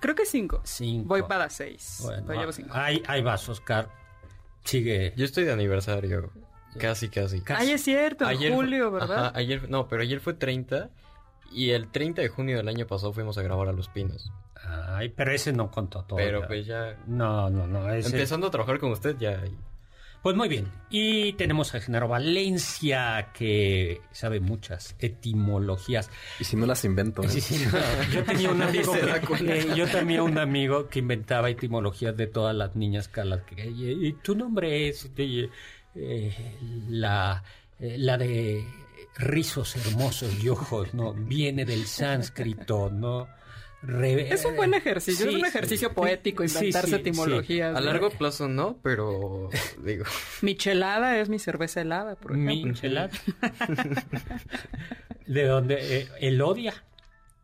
[0.00, 0.60] Creo que cinco.
[0.64, 1.08] Cinco.
[1.08, 2.00] Voy para seis.
[2.02, 2.70] Bueno, llevo cinco.
[2.74, 3.88] Ahí, vas, Oscar.
[4.64, 5.14] Sigue.
[5.16, 6.30] Yo estoy de aniversario.
[6.78, 7.42] Casi, casi.
[7.48, 9.32] Ay, es cierto, en julio, ¿verdad?
[9.34, 10.90] ayer, no, pero ayer fue 30
[11.50, 14.30] y el 30 de junio del año pasado fuimos a grabar a Los Pinos.
[14.88, 16.18] Ay, pero ese no contó todo.
[16.18, 16.98] Pero pues ya...
[17.06, 17.90] No, no, no.
[17.92, 19.42] Empezando a trabajar con usted ya...
[20.26, 20.66] Pues muy bien.
[20.90, 26.10] Y tenemos a Genaro Valencia, que sabe muchas etimologías.
[26.40, 27.22] Y si no las invento.
[27.22, 27.28] ¿eh?
[28.12, 32.74] yo tenía un amigo que, yo tenía un amigo que inventaba etimologías de todas las
[32.74, 33.42] niñas calas.
[33.44, 35.48] Que, y, tu nombre es eh,
[36.88, 37.44] la,
[37.78, 38.66] eh, la de
[39.18, 41.14] rizos hermosos y ojos, ¿no?
[41.14, 43.28] Viene del sánscrito, ¿no?
[43.88, 47.76] Es un buen ejercicio, es un ejercicio poético inventarse etimologías.
[47.76, 49.50] A largo plazo no, pero
[49.82, 50.04] digo.
[50.42, 52.68] Michelada es mi cerveza helada, por ejemplo.
[52.68, 53.10] Michelada.
[55.26, 56.84] de donde eh, el odia,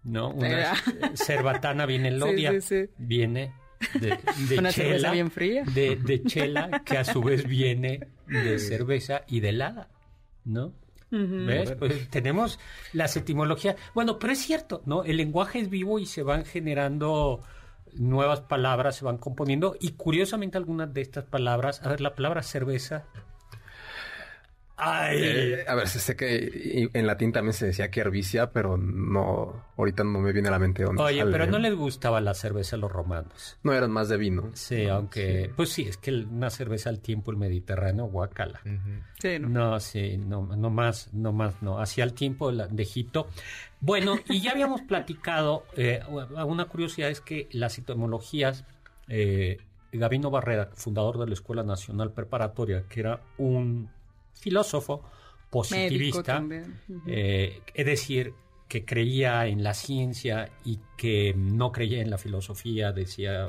[0.05, 0.31] ¿no?
[0.31, 0.76] Una eh,
[1.14, 2.52] cerbatana viene el odia,
[2.98, 3.52] viene
[4.00, 5.64] de, Una chela, cerveza bien fría.
[5.64, 9.88] De, de chela, que a su vez viene de cerveza y de helada,
[10.44, 10.74] ¿no?
[11.12, 11.72] ¿Ves?
[11.79, 12.59] Pues tenemos
[12.94, 13.77] las etimologías.
[13.94, 15.05] Bueno, pero es cierto, ¿no?
[15.05, 17.40] El lenguaje es vivo y se van generando
[17.92, 22.42] nuevas palabras, se van componiendo y curiosamente algunas de estas palabras, a ver, la palabra
[22.42, 23.05] cerveza
[24.76, 25.18] Ay.
[25.22, 30.02] Eh, a ver, sé que en latín también se decía que herbicia, pero no, ahorita
[30.02, 32.78] no me viene a la mente dónde Oye, pero no les gustaba la cerveza a
[32.78, 33.58] los romanos.
[33.62, 34.50] No eran más de vino.
[34.54, 38.61] Sí, aunque, pues sí, es que una cerveza al tiempo el Mediterráneo, guacala.
[39.20, 39.48] Sí, ¿no?
[39.48, 41.78] No, sí, no, no más, no más, no.
[41.78, 43.28] Hacia el tiempo de, Egipto.
[43.80, 48.64] Bueno, y ya habíamos platicado, eh, una curiosidad es que las etimologías,
[49.08, 49.58] eh,
[49.92, 53.90] Gabino Barrera, fundador de la Escuela Nacional Preparatoria, que era un
[54.42, 55.02] filósofo
[55.50, 56.44] positivista,
[57.07, 58.35] eh, es decir,
[58.68, 63.46] que creía en la ciencia y que no creía en la filosofía, decía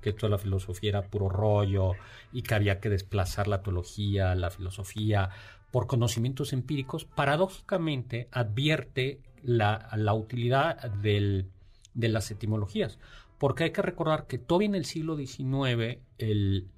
[0.00, 1.92] que toda la filosofía era puro rollo
[2.32, 5.28] y que había que desplazar la teología, la filosofía,
[5.70, 11.50] por conocimientos empíricos, paradójicamente advierte la, la utilidad del,
[11.92, 12.98] de las etimologías,
[13.38, 16.68] porque hay que recordar que todavía en el siglo XIX el,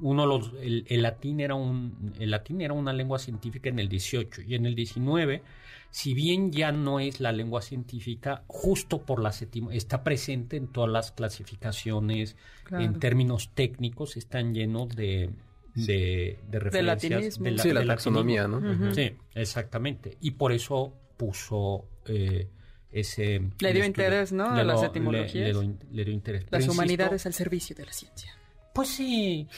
[0.00, 4.42] uno los, el, latín era un, el latín era una lengua científica en el 18
[4.42, 5.42] y en el 19,
[5.90, 10.90] si bien ya no es la lengua científica, justo por las está presente en todas
[10.90, 12.36] las clasificaciones,
[12.70, 15.30] en términos técnicos, están llenos de,
[15.74, 17.38] de, de referencias.
[17.38, 18.94] De, la, sí, la taxonomía, ¿no?
[18.94, 20.16] Sí, exactamente.
[20.20, 22.48] Y por eso puso eh,
[22.90, 23.42] ese...
[23.58, 24.50] Le dio interés, ¿no?
[24.50, 25.56] a las etimologías.
[25.90, 26.46] Le, dio interés.
[26.50, 28.36] Las humanidades al servicio de la ciencia.
[28.76, 29.48] Pues sí,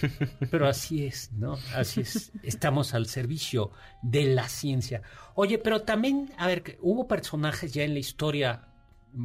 [0.52, 1.58] pero, así es, ¿no?
[1.74, 2.30] Así es.
[2.44, 5.02] Estamos al servicio de la ciencia.
[5.34, 8.68] Oye, pero también, a ver, hubo personajes ya en la historia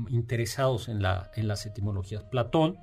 [0.10, 2.24] interesados en, la, en las etimologías.
[2.24, 2.80] Platón,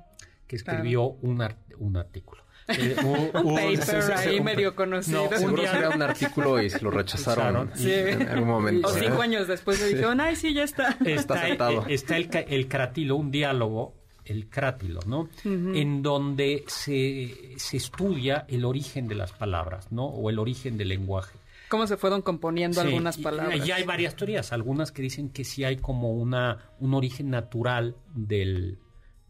[0.47, 1.45] que escribió un,
[1.77, 2.45] un artículo.
[2.67, 5.27] Eh, un, paper ahí medio conocido.
[5.29, 7.91] No, seguro era un artículo y se lo rechazaron sí.
[7.91, 8.87] en algún momento.
[8.87, 10.95] O cinco años después le dijeron, ay, sí, ya está.
[11.03, 11.49] Está,
[11.89, 14.00] está el, el cratilo, un diálogo
[14.31, 15.29] el crátilo, ¿no?
[15.43, 20.05] En donde se, se, estudia el origen de las palabras, ¿no?
[20.05, 21.37] O el origen del lenguaje.
[21.69, 23.65] ¿Cómo se fueron componiendo algunas palabras?
[23.65, 27.95] Ya hay varias teorías, algunas que dicen que sí hay como una, un origen natural
[28.13, 28.77] del,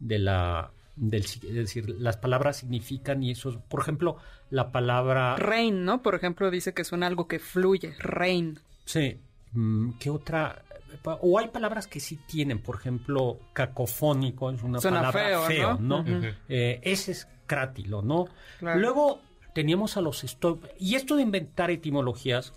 [0.00, 4.16] de la, del, es decir, las palabras significan y eso, por ejemplo,
[4.50, 5.36] la palabra...
[5.36, 6.02] Rain, ¿no?
[6.02, 8.58] Por ejemplo, dice que suena algo que fluye, rain.
[8.84, 9.18] Sí.
[9.52, 10.62] Mm, ¿Qué otra?
[11.04, 16.04] O hay palabras que sí tienen, por ejemplo, cacofónico es una palabra feo, ¿no?
[16.48, 18.28] Eh, ese es crátilo, ¿no?
[18.60, 19.20] Luego
[19.52, 22.54] teníamos a los estoicos, y esto de inventar etimologías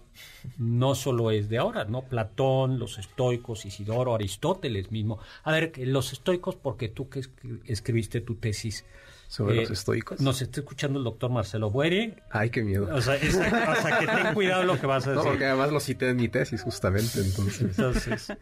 [0.57, 2.03] no solo es de ahora, ¿no?
[2.03, 5.19] Platón, los estoicos, Isidoro, Aristóteles mismo.
[5.43, 7.21] A ver, los estoicos, porque tú que
[7.65, 8.85] escribiste tu tesis,
[9.27, 10.21] sobre los eh, estoicos.
[10.21, 12.15] Nos está escuchando el doctor Marcelo Bueri.
[12.29, 12.87] Ay, qué miedo.
[12.93, 13.27] O sea, que
[14.07, 15.23] ten cuidado lo que vas a decir.
[15.23, 17.19] No, porque además lo cité en mi tesis, justamente.
[17.19, 18.33] Entonces, entonces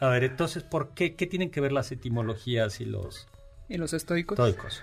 [0.00, 3.28] a ver, entonces, ¿por qué, qué tienen que ver las etimologías y los...
[3.68, 4.38] ¿Y los estoicos?
[4.38, 4.82] Estoicos.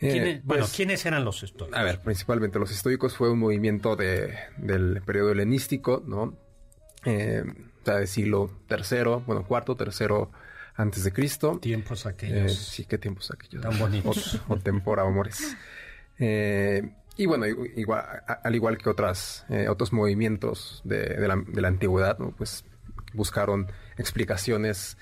[0.00, 1.78] Eh, bueno, pues, ¿quiénes eran los estoicos?
[1.78, 6.36] A ver, principalmente los estoicos fue un movimiento de, del periodo helenístico, ¿no?
[7.04, 7.44] Eh,
[7.82, 10.30] o sea, del siglo tercero, bueno, cuarto, tercero
[10.76, 11.58] antes de Cristo.
[11.60, 12.52] Tiempos aquellos.
[12.52, 13.62] Eh, sí, qué tiempos aquellos.
[13.62, 14.40] Tan bonitos.
[14.48, 15.56] O, tempora, amores.
[16.18, 16.82] Eh,
[17.16, 18.04] y bueno, igual,
[18.42, 22.64] al igual que otras, eh, otros movimientos de, la, antigüedad, pues
[23.14, 24.98] buscaron explicaciones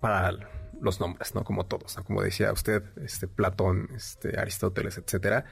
[0.00, 0.32] para
[0.80, 1.44] los nombres, ¿no?
[1.44, 5.44] Como todos, como decía usted, este Platón, este Aristóteles, etcétera.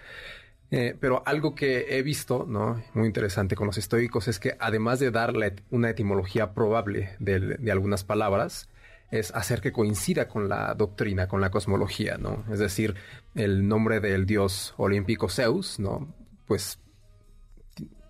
[0.70, 2.82] pero algo que he visto, ¿no?
[2.94, 8.02] Muy interesante con los estoicos es que además de darle una etimología probable de algunas
[8.02, 8.68] palabras,
[9.10, 12.44] es hacer que coincida con la doctrina, con la cosmología, ¿no?
[12.52, 12.94] Es decir,
[13.34, 16.14] el nombre del dios olímpico Zeus, ¿no?
[16.46, 16.78] Pues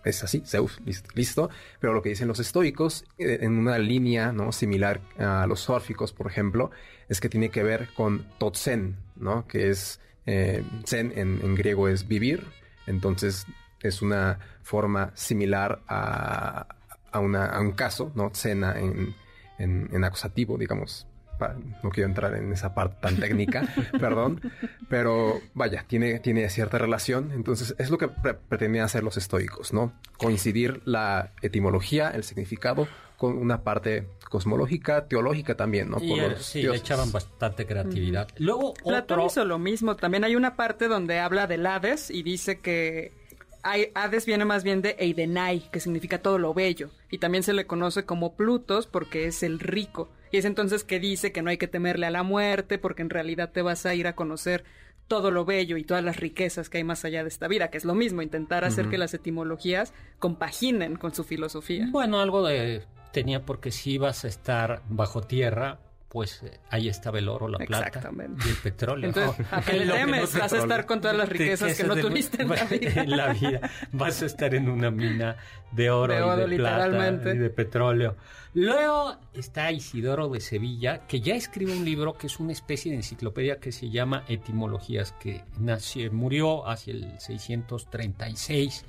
[0.04, 0.80] es así, Zeus,
[1.14, 1.50] listo.
[1.80, 4.52] Pero lo que dicen los estoicos, eh, en una línea ¿no?
[4.52, 6.70] similar a los órficos, por ejemplo,
[7.08, 9.46] es que tiene que ver con totsen, ¿no?
[9.46, 12.44] Que es, eh, zen en, griego es vivir,
[12.86, 13.46] entonces
[13.80, 16.66] es una forma similar a,
[17.12, 18.30] a, una, a un caso, ¿no?
[18.30, 19.14] Tsena en
[19.58, 21.06] en, acusativo, digamos.
[21.84, 23.62] No quiero entrar en esa parte tan técnica,
[24.00, 24.40] perdón,
[24.88, 27.30] pero vaya, tiene, tiene cierta relación.
[27.32, 29.92] Entonces, es lo que pretendían hacer los estoicos, ¿no?
[30.16, 35.98] Coincidir la etimología, el significado, con una parte cosmológica, teológica también, ¿no?
[35.98, 38.28] Por sí, le echaban bastante creatividad.
[38.38, 39.96] Luego, Platón hizo lo mismo.
[39.96, 43.17] También hay una parte donde habla del Hades y dice que
[43.94, 47.66] Hades viene más bien de Eidenai, que significa todo lo bello, y también se le
[47.66, 50.10] conoce como Plutos porque es el rico.
[50.30, 53.10] Y es entonces que dice que no hay que temerle a la muerte porque en
[53.10, 54.64] realidad te vas a ir a conocer
[55.06, 57.78] todo lo bello y todas las riquezas que hay más allá de esta vida, que
[57.78, 61.88] es lo mismo, intentar hacer que las etimologías compaginen con su filosofía.
[61.90, 67.18] Bueno, algo de tenía porque si ibas a estar bajo tierra, pues eh, ahí estaba
[67.18, 68.10] el oro, la plata
[68.44, 69.08] y el petróleo.
[69.08, 70.38] Entonces, ¿a qué le temes?
[70.38, 73.02] vas a estar con todas las riquezas que no tuviste en la vida.
[73.02, 73.70] en la vida.
[73.92, 75.36] Vas a estar en una mina
[75.72, 78.16] de oro, y de plata y de petróleo.
[78.54, 82.96] Luego está Isidoro de Sevilla, que ya escribe un libro que es una especie de
[82.96, 88.84] enciclopedia que se llama Etimologías, que nació, murió hacia el 636.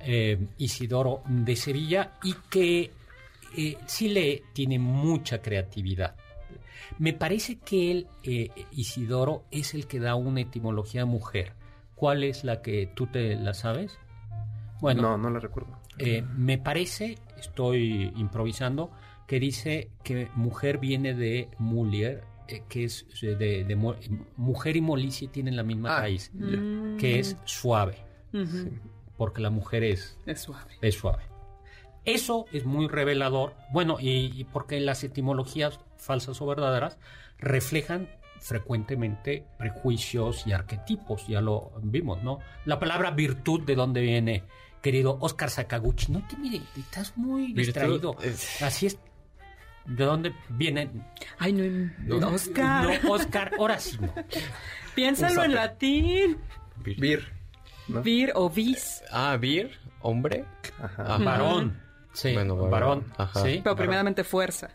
[0.00, 2.90] Eh, Isidoro de Sevilla y que
[3.56, 6.14] eh, sí le tiene mucha creatividad.
[6.98, 11.52] Me parece que él, eh, Isidoro, es el que da una etimología mujer.
[11.94, 13.98] ¿Cuál es la que tú te la sabes?
[14.80, 15.78] Bueno, no, no la recuerdo.
[15.98, 18.90] Eh, me parece, estoy improvisando,
[19.26, 23.76] que dice que mujer viene de mulier, eh, que es de,
[24.36, 26.00] mujer y molicie tienen la misma ah.
[26.00, 26.30] raíz,
[26.98, 27.96] que es suave,
[29.16, 30.72] porque la mujer es, es suave.
[30.80, 31.35] Es suave.
[32.06, 36.98] Eso es muy revelador, bueno, y, porque las etimologías falsas o verdaderas
[37.38, 38.08] reflejan
[38.40, 42.38] frecuentemente prejuicios y arquetipos, ya lo vimos, ¿no?
[42.64, 44.44] La palabra virtud, ¿de dónde viene,
[44.80, 46.12] querido Oscar Sakaguchi?
[46.12, 48.16] No te mire, estás muy distraído.
[48.60, 48.98] Así es.
[49.84, 50.90] ¿De dónde viene?
[51.38, 53.02] Ay, no, no Oscar.
[53.02, 53.98] No, Oscar, ahora sí.
[54.94, 56.38] Piénsalo en latín.
[56.84, 57.32] Vir.
[57.88, 59.02] Vir o vis.
[59.10, 60.44] Ah, vir, hombre.
[60.80, 61.18] Ajá.
[61.18, 61.85] Varón.
[62.16, 63.04] Sí, bueno, varón.
[63.42, 64.70] Sí, pero primeramente fuerza.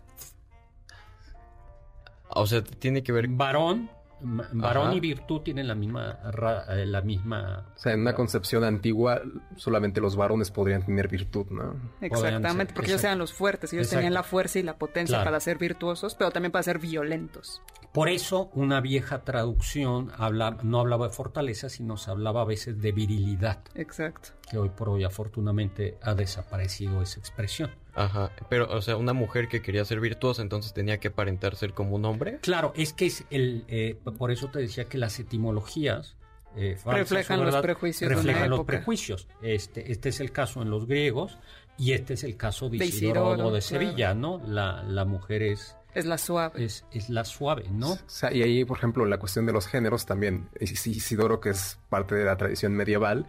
[2.30, 3.28] O sea, tiene que ver.
[3.30, 3.90] Varón,
[4.22, 6.20] varón y virtud tienen la misma,
[6.70, 7.66] eh, la misma.
[7.76, 9.22] O sea, en una concepción antigua,
[9.56, 11.76] solamente los varones podrían tener virtud, ¿no?
[12.02, 15.58] Exactamente, porque ellos eran los fuertes, ellos tenían la fuerza y la potencia para ser
[15.58, 17.62] virtuosos, pero también para ser violentos.
[17.92, 22.82] Por eso una vieja traducción habla, no hablaba de fortaleza, sino se hablaba a veces
[22.82, 23.60] de virilidad.
[23.76, 24.30] Exacto.
[24.50, 27.70] Que hoy por hoy afortunadamente ha desaparecido esa expresión.
[27.94, 31.74] Ajá, pero o sea, una mujer que quería ser virtuosa entonces tenía que aparentar ser
[31.74, 32.40] como un hombre.
[32.42, 36.16] Claro, es que es el, eh, por eso te decía que las etimologías
[36.56, 38.10] eh, reflejan los prejuicios.
[38.10, 39.28] Reflejan los prejuicios.
[39.42, 41.38] Este, este es el caso en los griegos
[41.78, 44.42] y este es el caso de, Isidoro, de Sevilla, ¿no?
[44.46, 46.64] La, la mujer es es la suave.
[46.64, 47.98] Es, es la suave, ¿no?
[48.32, 50.50] y ahí, por ejemplo, la cuestión de los géneros también.
[50.60, 53.28] Isidoro, que es parte de la tradición medieval,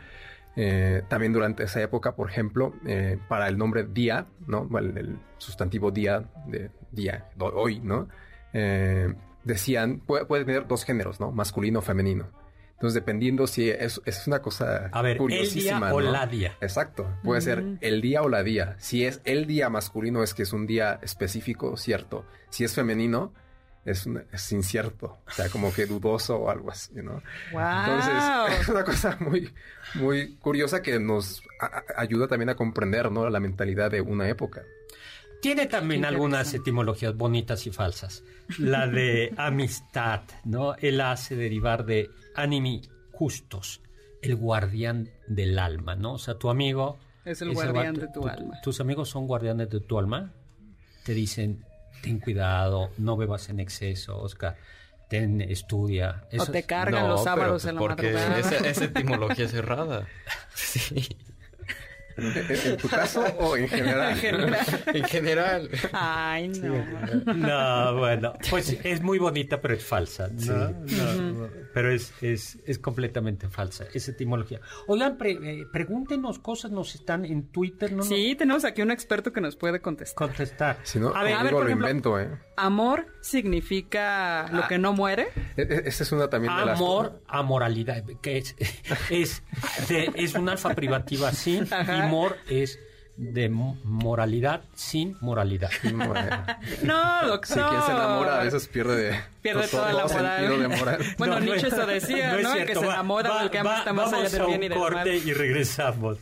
[0.54, 4.68] eh, también durante esa época, por ejemplo, eh, para el nombre día, ¿no?
[4.78, 8.08] El, sustantivo día, de día, hoy, ¿no?
[8.52, 9.12] Eh,
[9.44, 11.32] decían, puede, puede, tener dos géneros, ¿no?
[11.32, 12.28] Masculino o femenino.
[12.74, 15.74] Entonces, dependiendo si es, es una cosa A ver, curiosísima.
[15.76, 16.56] El día o la día.
[16.60, 17.06] Exacto.
[17.22, 17.78] Puede ser mm.
[17.80, 18.74] el día o la día.
[18.78, 22.24] Si es el día masculino, es que es un día específico, cierto.
[22.50, 23.32] Si es femenino,
[23.84, 25.18] es, es incierto.
[25.26, 27.22] O sea, como que dudoso o algo así, ¿no?
[27.50, 29.52] Entonces, es una cosa muy,
[29.94, 31.42] muy curiosa que nos
[31.96, 33.28] ayuda también a comprender, ¿no?
[33.28, 34.62] La mentalidad de una época.
[35.40, 38.22] Tiene también algunas etimologías bonitas y falsas.
[38.58, 40.76] La de amistad, ¿no?
[40.76, 43.80] Él hace derivar de animi justos,
[44.22, 46.14] el guardián del alma, ¿no?
[46.14, 46.98] O sea, tu amigo...
[47.24, 48.60] Es el guardián de tu, alma.
[48.62, 50.32] Tus amigos son guardianes de tu alma.
[51.04, 51.64] Te dicen,
[52.02, 54.56] ten cuidado, no bebas en exceso, Oscar.
[55.08, 56.24] Ten, estudia.
[56.38, 58.38] o te cargan los sábados en la madrugada.
[58.38, 60.06] Esa, esa etimología es errada.
[60.54, 61.16] sí.
[62.16, 64.18] ¿En tu caso o en general?
[64.86, 65.70] en general.
[65.92, 67.32] Ay, no.
[67.34, 70.30] No, bueno, pues es muy bonita, pero es falsa.
[71.74, 74.60] Pero es, es, es, completamente falsa, esa etimología.
[74.86, 77.92] Oigan, eh, pregúntenos cosas, nos están en Twitter.
[77.92, 78.02] ¿no?
[78.02, 80.28] Sí, tenemos aquí un experto que nos puede contestar.
[80.28, 80.78] Contestar.
[80.82, 82.28] Si no, a ver, a ver, lo invento, ¿eh?
[82.56, 85.28] Amor significa lo que no muere.
[85.56, 86.78] E, e, esa es una también de las...
[86.78, 88.54] Amor, amoralidad, que es,
[89.10, 89.42] es,
[89.88, 91.60] es un alfa privativa sí
[92.04, 92.78] amor es
[93.16, 95.70] de moralidad sin moralidad.
[96.82, 97.56] no, doctor.
[97.56, 100.06] Si quien se enamora a veces pierde, pierde toda la
[100.68, 100.98] moral.
[101.18, 102.54] Bueno, Nietzsche eso decía, ¿no?
[102.54, 104.92] que se enamora del que ama está más allá del bien y del mal.
[104.92, 106.18] corte y regresamos.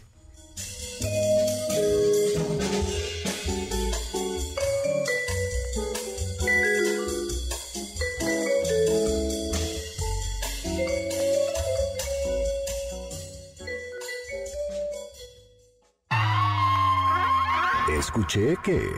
[18.31, 18.89] Escuché que...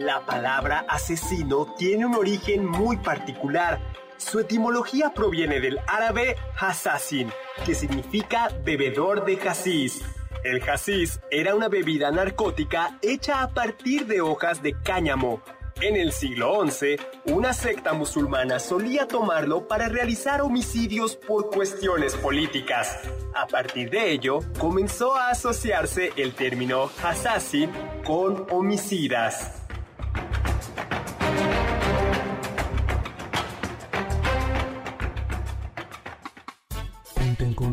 [0.00, 3.78] La palabra asesino tiene un origen muy particular.
[4.16, 7.30] Su etimología proviene del árabe hasasin,
[7.64, 10.02] que significa bebedor de jasis.
[10.42, 15.42] El jasis era una bebida narcótica hecha a partir de hojas de cáñamo,
[15.80, 22.98] en el siglo XI, una secta musulmana solía tomarlo para realizar homicidios por cuestiones políticas.
[23.34, 27.70] A partir de ello, comenzó a asociarse el término assassin
[28.04, 29.67] con homicidas.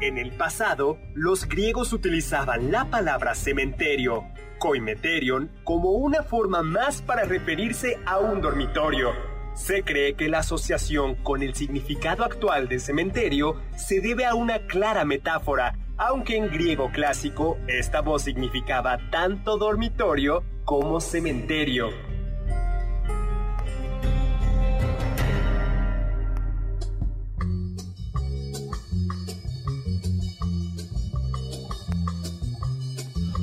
[0.00, 4.24] En el pasado, los griegos utilizaban la palabra cementerio,
[4.58, 9.14] koimeterion, como una forma más para referirse a un dormitorio.
[9.54, 14.66] Se cree que la asociación con el significado actual de cementerio se debe a una
[14.66, 21.88] clara metáfora, aunque en griego clásico esta voz significaba tanto dormitorio como cementerio.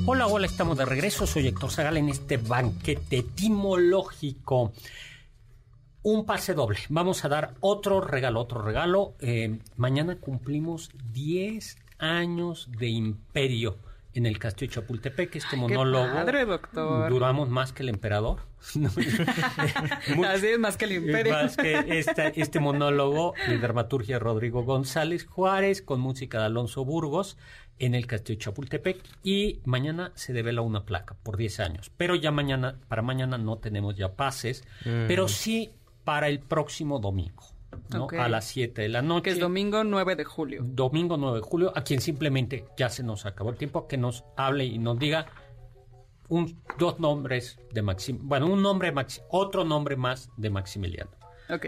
[0.06, 1.26] Hola, hola, estamos de regreso.
[1.26, 4.74] Soy Héctor Zagal en este banquete etimológico.
[6.02, 6.78] Un pase doble.
[6.90, 9.14] Vamos a dar otro regalo, otro regalo.
[9.20, 13.78] Eh, mañana cumplimos 10 años de imperio
[14.14, 15.36] en el castillo de Chapultepec.
[15.36, 16.12] Este monólogo.
[16.12, 17.10] Padre, doctor.
[17.10, 18.40] Duramos más que el emperador.
[20.26, 21.32] Así es, más que el imperio.
[21.32, 27.36] Más que esta- este monólogo de dramaturgia Rodrigo González Juárez con música de Alonso Burgos
[27.78, 31.90] en el Castillo de Chapultepec y mañana se devela una placa por 10 años.
[31.96, 35.06] Pero ya mañana, para mañana no tenemos ya pases, Mm.
[35.08, 35.72] pero sí
[36.04, 37.42] para el próximo domingo,
[37.90, 38.06] ¿no?
[38.20, 39.22] A las 7 de la noche.
[39.24, 40.62] Que es domingo 9 de julio.
[40.64, 44.24] Domingo 9 de julio, a quien simplemente ya se nos acabó el tiempo, que nos
[44.36, 45.26] hable y nos diga
[46.28, 51.10] un, dos nombres de Maximiliano, bueno, un nombre, Maxi- otro nombre más de Maximiliano.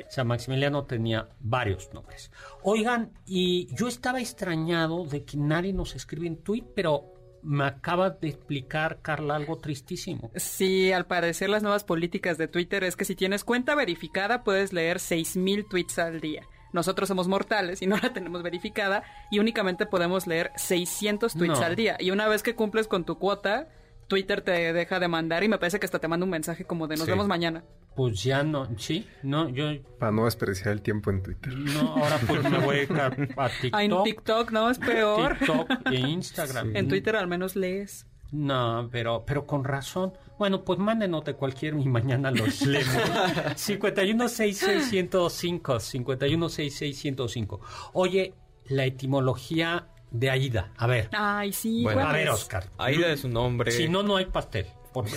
[0.09, 2.31] O sea, Maximiliano tenía varios nombres.
[2.63, 7.13] Oigan, y yo estaba extrañado de que nadie nos escribe en tweet, pero
[7.47, 10.31] me acaba de explicar Carla algo tristísimo.
[10.35, 14.73] Sí, al parecer las nuevas políticas de Twitter es que si tienes cuenta verificada puedes
[14.73, 16.43] leer 6000 tweets al día.
[16.73, 21.65] Nosotros somos mortales y no la tenemos verificada y únicamente podemos leer 600 tweets No.
[21.65, 21.97] al día.
[22.01, 23.69] Y una vez que cumples con tu cuota,
[24.09, 26.87] Twitter te deja de mandar y me parece que hasta te manda un mensaje como
[26.87, 27.11] de nos Sí.
[27.11, 27.65] vemos mañana.
[27.95, 31.55] Pues ya no, sí, no, yo Para no desperdiciar el tiempo en Twitter.
[31.57, 33.71] no, ahora pues me voy a a TikTok.
[33.73, 35.37] Ah, en TikTok no es peor.
[35.39, 36.77] TikTok e Instagram.
[36.77, 38.07] En Twitter al menos lees.
[38.33, 40.13] No, pero, pero con razón.
[40.39, 42.95] Bueno, pues mándenos de cualquier y mañana los leemos.
[43.57, 47.61] 5166105, 5166105.
[47.93, 48.35] Oye,
[48.67, 50.71] la etimología de Aida.
[50.77, 51.83] A ver, Ay, sí.
[51.83, 52.29] Bueno, ¿cuál a ver?
[52.31, 52.65] Oscar.
[52.79, 53.71] Aida es un nombre.
[53.73, 54.67] Si no, no hay pastel.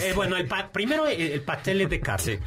[0.01, 2.23] Eh, bueno, el pa- primero el, el pastel es de carne.
[2.37, 2.39] Sí.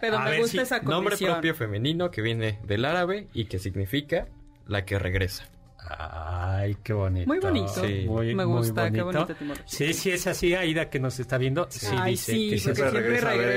[0.00, 1.32] Pero A me ver, gusta sí, esa Nombre condición.
[1.32, 4.28] propio femenino que viene del árabe y que significa
[4.66, 5.48] la que regresa.
[5.90, 7.26] Ay, qué bonito.
[7.26, 7.84] Muy bonito.
[7.86, 8.04] Sí.
[8.06, 9.26] Muy, Me muy gusta, qué bonito.
[9.66, 11.66] Sí, sí, es así, Aida, que nos está viendo.
[11.70, 13.30] Sí, Ay, dice sí, que siempre regresa.
[13.30, 13.50] a ver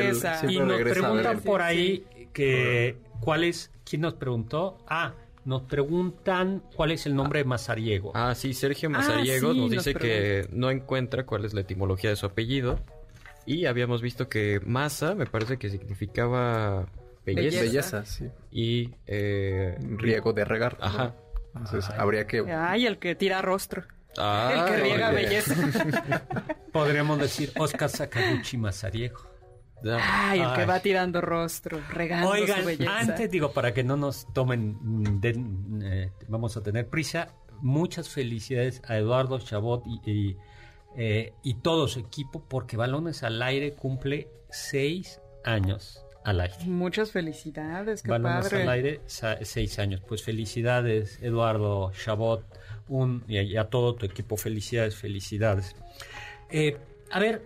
[0.45, 4.77] el- Y nos regresa preguntan por ahí que cuál es, ¿quién nos preguntó?
[4.87, 5.13] Ah,
[5.45, 8.11] nos preguntan cuál es el nombre de Mazariego.
[8.13, 11.61] Ah, sí, Sergio Ah, Mazariego sí, nos nos dice que no encuentra cuál es la
[11.61, 12.79] etimología de su apellido.
[13.45, 16.85] Y habíamos visto que Maza me parece que significaba
[17.25, 17.61] belleza.
[17.61, 17.61] Belleza.
[17.61, 18.25] Belleza, sí.
[18.51, 20.77] Y eh, Riego de regar.
[20.79, 21.15] Ajá.
[21.55, 22.39] Entonces habría que...
[22.51, 23.83] Ay, el que tira rostro.
[24.17, 25.15] Ah, el que riega oye.
[25.23, 25.55] belleza.
[26.71, 29.30] Podríamos decir Oscar Sakaguchi Mazariego.
[29.83, 30.67] Ay, el que Ay.
[30.67, 32.99] va tirando rostro, regando Oigan, su belleza.
[32.99, 37.29] antes digo, para que no nos tomen, mm, eh, vamos a tener prisa,
[37.61, 40.37] muchas felicidades a Eduardo Chabot y, y,
[40.97, 46.53] eh, y todo su equipo, porque Balones al Aire cumple seis años al aire.
[46.65, 48.61] Muchas felicidades, qué Balones padre.
[48.63, 50.01] al Aire, seis años.
[50.07, 52.45] Pues felicidades, Eduardo Chabot,
[52.87, 55.75] un, y, a, y a todo tu equipo, felicidades, felicidades.
[56.49, 56.77] Eh,
[57.09, 57.41] a ver,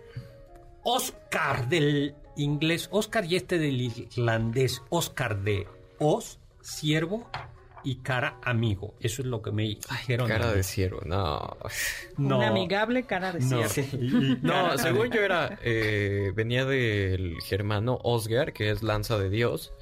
[0.82, 5.66] Oscar del inglés, Oscar y este del irlandés, Oscar de
[5.98, 7.28] os, siervo
[7.84, 8.94] y cara amigo.
[9.00, 10.26] Eso es lo que me dijeron.
[10.26, 11.56] Cara de ciervo, no.
[12.16, 12.38] No.
[12.38, 13.60] Una amigable cara de No.
[13.60, 19.72] y No, según yo era, eh, venía del germano Osgar, que es lanza de Dios,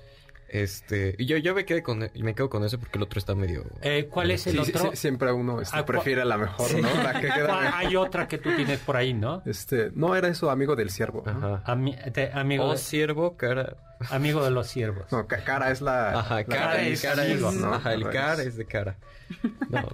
[0.55, 3.65] Este, yo, yo me, quedé con, me quedo con eso porque el otro está medio...
[3.83, 4.91] Eh, ¿Cuál es el Sí, otro?
[4.93, 6.89] sí, siempre uno este, Ah, prefiere la mejor, ¿no?
[7.03, 7.79] La que queda ¿Cuál- mejor.
[7.81, 9.43] Hay otra que tú tienes por ahí, ¿no?
[9.47, 11.25] Este, no era eso amigo del siervo.
[11.27, 11.57] ¿no?
[11.57, 11.65] Ajá.
[11.75, 13.77] Ami- te- amigo, O de, siervo, cara...
[14.11, 15.11] amigo de los siervos.
[15.11, 16.21] No, ca- cara es la.
[16.21, 17.75] Ajá, la cara, es, cara amigo, es- ¿no?
[17.75, 18.97] Ajá, el cara es de cara.
[19.71, 19.89] No,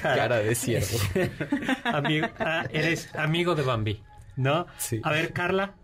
[0.00, 0.96] cara de siervo.
[1.84, 4.02] Amigo, ah, eres amigo de Bambi,
[4.36, 4.66] ¿no?
[4.78, 5.00] Sí.
[5.04, 5.74] A ver, Carla.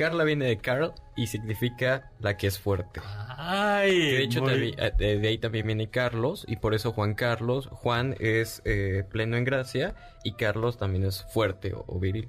[0.00, 3.00] Carla viene de Carl y significa la que es fuerte.
[3.36, 6.92] Ay, de hecho, muy- también- eh, de, de ahí también viene Carlos, y por eso
[6.92, 7.68] Juan Carlos.
[7.70, 9.94] Juan es eh, pleno en gracia,
[10.24, 12.28] y Carlos también es fuerte o, o viril.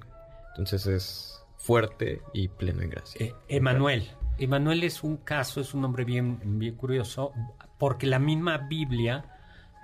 [0.50, 3.24] Entonces es fuerte y pleno en gracia.
[3.26, 4.06] Eh, Emanuel.
[4.38, 7.32] Emanuel es un caso, es un nombre bien, bien curioso,
[7.78, 9.24] porque la misma Biblia,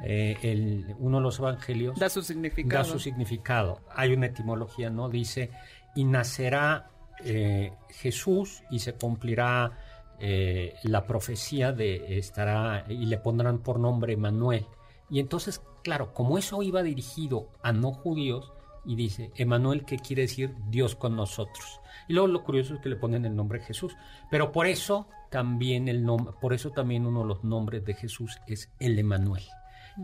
[0.05, 2.85] eh, el- uno de los evangelios, Da su significado.
[2.85, 3.81] da su significado.
[3.95, 5.09] Hay una etimología, ¿no?
[5.09, 5.51] Dice,
[5.95, 6.91] y nacerá
[7.25, 9.79] eh, Jesús y se cumplirá
[10.21, 14.67] eh, la profecía de estará y le pondrán por nombre Emanuel.
[15.11, 18.53] Y entonces, claro, como eso iba dirigido a no judíos,
[18.89, 21.81] y dice, Emanuel, que quiere decir Dios con nosotros.
[22.09, 23.95] Y luego lo curioso es que le ponen el nombre Jesús.
[24.31, 28.39] Pero por eso también el nombre, por eso también uno de los nombres de Jesús
[28.47, 29.45] es el Emanuel.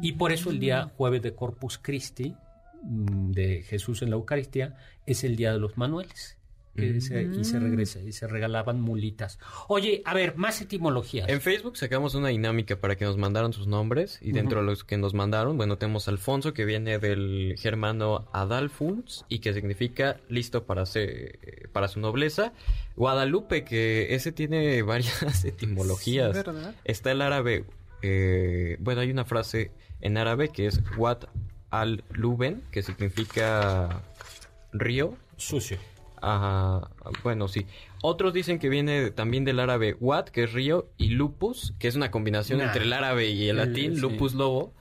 [0.02, 2.36] Y por eso el día jueves de Corpus Christi,
[2.82, 6.36] mm, de Jesús en la Eucaristía, es el día de los manueles.
[6.76, 9.38] Que se- y se regresa, y se regalaban mulitas.
[9.68, 11.28] Oye, a ver, más etimologías.
[11.28, 14.84] En Facebook sacamos una dinámica para que nos mandaran sus nombres y dentro de los
[14.84, 20.64] que nos mandaron, bueno, tenemos Alfonso que viene del germano Adalfuns y que significa listo
[20.64, 22.52] para ser, para su nobleza.
[22.96, 26.36] Guadalupe que ese tiene varias etimologías.
[26.36, 26.74] Sí, ¿verdad?
[26.84, 27.64] Está el árabe,
[28.02, 29.70] eh, bueno, hay una frase
[30.00, 31.24] en árabe que es Wat
[31.70, 34.02] al-Luben que significa
[34.72, 35.16] río.
[35.36, 35.78] Sucio.
[36.26, 36.90] Ajá,
[37.22, 37.66] bueno, sí.
[38.02, 41.96] Otros dicen que viene también del árabe wat, que es río, y lupus, que es
[41.96, 42.66] una combinación Nah.
[42.66, 44.00] entre el árabe y el latín, sí.
[44.00, 44.72] lupus lobo.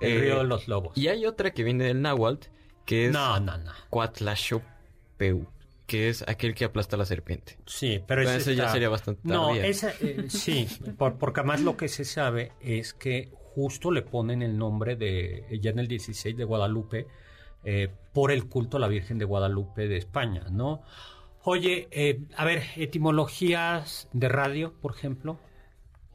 [0.00, 0.96] El Eh, río de los lobos.
[0.96, 2.48] Y hay otra que viene del náhuatl,
[2.86, 3.70] que es No, no, no.
[3.90, 5.46] Cuatlachopeu,
[5.86, 7.56] que es aquel que aplasta a la serpiente.
[7.66, 9.66] Sí, pero Bueno, ese ya sería bastante No, tardía.
[9.66, 10.66] esa, eh, sí,
[10.98, 15.44] por- porque además lo que se sabe es que justo le ponen el nombre de,
[15.60, 17.06] ya en el 16 de Guadalupe,
[17.64, 20.82] eh, por el culto a la Virgen de Guadalupe de España, ¿no?
[21.44, 25.38] Oye, eh, a ver, etimologías de radio, por ejemplo.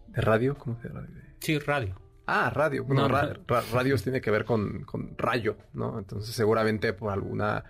[0.07, 0.57] ¿De radio?
[0.57, 1.09] ¿Cómo se radio?
[1.39, 1.99] Sí, radio.
[2.25, 2.83] Ah, radio.
[2.83, 5.99] Bueno, No, ra- radios tiene que ver con, con rayo, ¿no?
[5.99, 7.63] Entonces, seguramente por alguna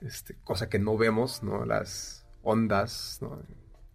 [0.00, 1.64] este, cosa que no vemos, ¿no?
[1.64, 3.42] Las ondas, ¿no?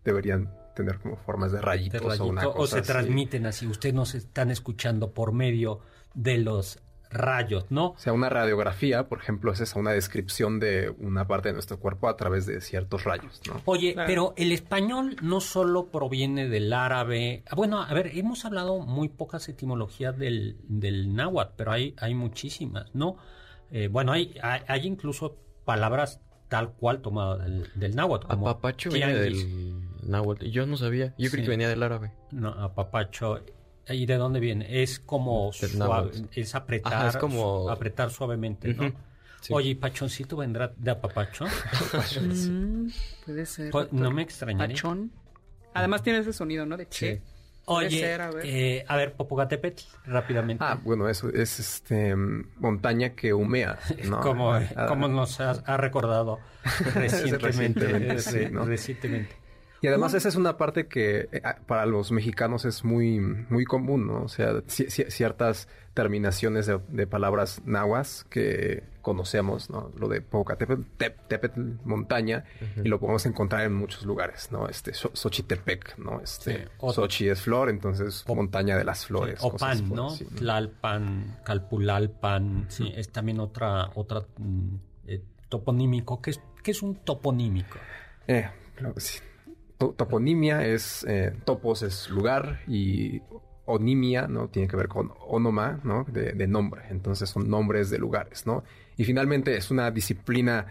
[0.03, 2.91] Deberían tener como formas de de rayitos o una o cosa se así.
[2.91, 3.65] transmiten así.
[3.65, 5.79] Ustedes nos están escuchando por medio
[6.13, 6.79] de los
[7.11, 7.87] rayos, ¿no?
[7.91, 11.79] O sea, una radiografía, por ejemplo, es esa, una descripción de una parte de nuestro
[11.79, 13.61] cuerpo a través de ciertos rayos, ¿no?
[13.65, 14.07] Oye, Claro.
[14.07, 17.43] pero el español no solo proviene del árabe.
[17.49, 22.13] ah, Bueno, a ver, hemos hablado muy pocas etimologías del, del náhuatl, pero hay, hay
[22.15, 23.17] muchísimas, ¿no?
[23.71, 28.27] Eh, bueno, hay, hay, hay incluso palabras tal cual tomadas del, del náhuatl.
[28.27, 30.45] Como Apapacho viene del náhuatl.
[30.45, 31.07] Yo no sabía.
[31.17, 31.41] Yo creí Sí.
[31.43, 32.11] que venía del árabe.
[32.31, 33.39] No, apapacho.
[33.87, 34.81] ¿Y de dónde viene?
[34.81, 38.91] Es como suave, es apretar, Ajá, es como- su- apretar suavemente, ¿no?
[39.41, 39.53] Sí.
[39.53, 41.45] Oye, ¿y Pachoncito vendrá de apapacho?
[42.21, 42.87] Mm,
[43.25, 43.71] puede ser.
[43.71, 44.75] Pues, no me extrañaría.
[44.75, 45.11] Pachón.
[45.73, 46.77] Además tiene ese sonido, ¿no?
[46.77, 47.21] De che.
[47.65, 48.45] Puede Oye, ser, a ver.
[48.45, 50.63] eh, a ver, Popocatépetl, rápidamente.
[50.63, 54.19] Ah, bueno, eso es este montaña que humea, ¿no?
[54.21, 56.39] como, Ah, como nos ha, ha recordado
[56.93, 57.87] recientemente.
[57.87, 59.35] Recientemente, sí, recientemente.
[59.81, 64.07] Y además esa es una parte que eh, para los mexicanos es muy, muy común,
[64.07, 64.23] ¿no?
[64.23, 69.91] O sea, ci- ci- ciertas terminaciones de, de palabras nahuas que conocemos, ¿no?
[69.97, 72.43] Lo de Popocatépetl, Tep- Tepetl, montaña,
[72.83, 74.67] y lo podemos encontrar en muchos lugares, ¿no?
[74.67, 76.19] Este, Xo- Xochitepec, ¿no?
[76.19, 79.39] Este, Sí, o- Xochi es flor, entonces O- montaña de las flores.
[79.43, 80.07] o cosas pan, por ¿no?
[80.07, 84.75] así, Tlalpan, Calpulalpan, sí, es también otra, otra mm,
[85.07, 86.21] eh, toponímico.
[86.21, 87.77] ¿Qué es, qué es un toponímico?
[88.27, 89.19] Eh, claro que sí.
[89.77, 93.21] To- toponimia es, eh, topos es lugar y
[93.65, 94.47] onimia, ¿no?
[94.47, 96.05] Tiene que ver con onoma, ¿no?
[96.05, 96.83] De, de nombre.
[96.89, 98.63] Entonces son nombres de lugares, ¿no?
[98.97, 100.67] Y finalmente es una disciplina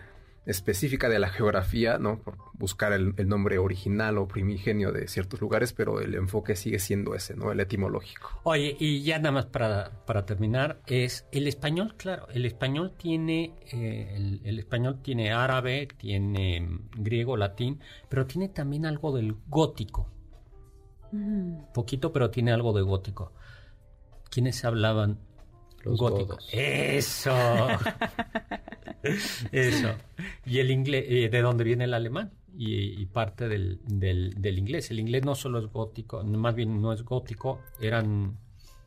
[0.46, 2.18] específica de la geografía, ¿no?
[2.20, 6.78] Por buscar el, el nombre original o primigenio de ciertos lugares, pero el enfoque sigue
[6.78, 7.50] siendo ese, ¿no?
[7.50, 8.40] El etimológico.
[8.42, 13.54] Oye, y ya nada más para, para terminar, es el español, claro, el español tiene,
[13.72, 19.34] eh, el, el español tiene árabe, tiene mm, griego, latín, pero tiene también algo del
[19.48, 20.10] gótico.
[21.72, 23.32] Poquito, pero tiene algo de gótico.
[24.30, 25.20] ¿Quiénes hablaban
[25.84, 26.30] Los gótico?
[26.34, 26.48] godos.
[26.52, 27.32] Eso.
[29.52, 29.94] Eso.
[30.46, 32.32] Y el inglés, eh, ¿de dónde viene el alemán?
[32.56, 34.90] y, parte del, del, inglés.
[34.90, 38.38] El inglés no solo es gótico, más bien no es gótico, eran...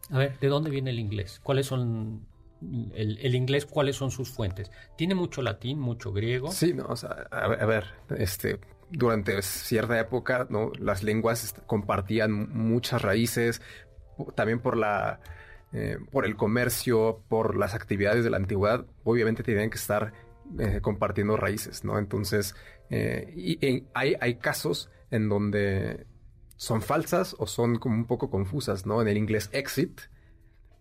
[0.10, 1.42] A ver, ¿de dónde viene el inglés?
[1.44, 2.26] ¿Cuáles son
[2.62, 4.72] el, el, inglés, cuáles son sus fuentes.
[4.96, 6.52] Tiene mucho latín, mucho griego.
[6.52, 7.86] Sí, no, o sea, a, ver,
[8.18, 8.60] este,
[8.90, 10.72] durante cierta época, ¿no?
[10.80, 13.62] Las lenguas compartían muchas raíces,
[14.36, 15.20] también por la,
[15.74, 20.14] eh, por el comercio, por las actividades de la antigüedad, obviamente tenían que estar
[20.60, 22.00] eh, compartiendo raíces, ¿no?
[22.00, 22.56] Entonces,
[22.90, 26.06] eh, y, hay, hay casos en donde
[26.56, 29.02] son falsas o son como un poco confusas, ¿no?
[29.02, 30.02] En el inglés exit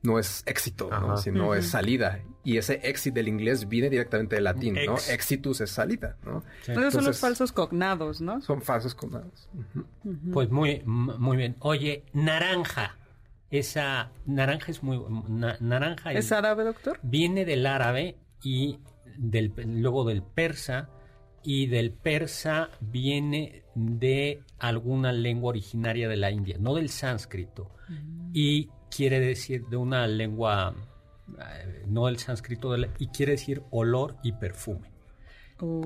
[0.03, 1.17] no es éxito, ¿no?
[1.17, 2.21] sino es salida.
[2.45, 4.97] Y ese exit del inglés viene directamente del latín, ¿no?
[5.11, 6.45] Exitus es salida, ¿no?
[6.67, 8.41] Entonces son los falsos cognados, ¿no?
[8.41, 9.49] Son falsos cognados.
[10.33, 11.57] Pues muy, muy bien.
[11.59, 12.97] Oye, naranja.
[13.51, 15.01] Esa naranja es muy
[15.61, 16.13] naranja.
[16.13, 16.99] ¿Es árabe, doctor?
[17.03, 18.81] Viene del árabe y
[19.17, 20.89] del, luego del persa
[21.43, 27.71] y del persa viene de alguna lengua originaria de la India, no del sánscrito.
[27.89, 28.31] Mm.
[28.35, 30.75] Y quiere decir de una lengua,
[31.39, 34.91] eh, no del sánscrito, y quiere decir olor y perfume.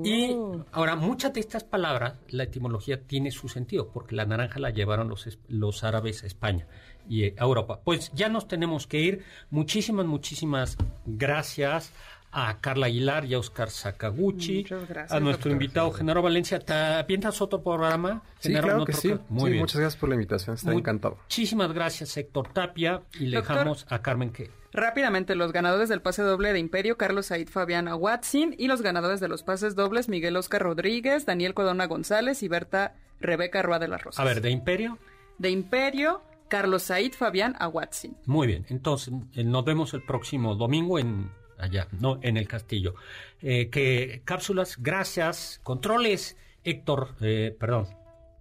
[0.02, 0.64] Y oh.
[0.72, 5.08] ahora, muchas de estas palabras, la etimología tiene su sentido, porque la naranja la llevaron
[5.08, 6.66] los, los árabes a España
[7.10, 7.80] y a Europa.
[7.84, 9.24] Pues ya nos tenemos que ir.
[9.50, 11.92] Muchísimas, muchísimas gracias
[12.30, 14.64] a Carla Aguilar y a Oscar Sakaguchi,
[15.08, 16.60] a nuestro invitado Genaro Valencia.
[16.60, 18.22] ¿Te piensas otro programa?
[18.38, 19.12] Sí, claro que sí.
[19.28, 19.60] Muy bien.
[19.62, 21.16] Muchas gracias por la invitación, está encantado.
[21.22, 24.48] Muchísimas gracias, Héctor Tapia, y le dejamos a Carmen que...
[24.72, 29.18] Rápidamente, los ganadores del pase doble de Imperio, Carlos Said Fabiana Watson, y los ganadores
[29.18, 33.88] de los pases dobles, Miguel Oscar Rodríguez, Daniel Codona González y Berta Rebeca Rua de
[33.88, 34.20] las Rosas.
[34.20, 34.96] A ver, ¿de Imperio?
[35.38, 38.16] De Imperio, Carlos Said Fabián Watson.
[38.26, 42.94] Muy bien, entonces eh, nos vemos el próximo domingo en allá, no en el castillo.
[43.40, 47.86] Eh, que cápsulas, gracias, controles, Héctor, eh, perdón,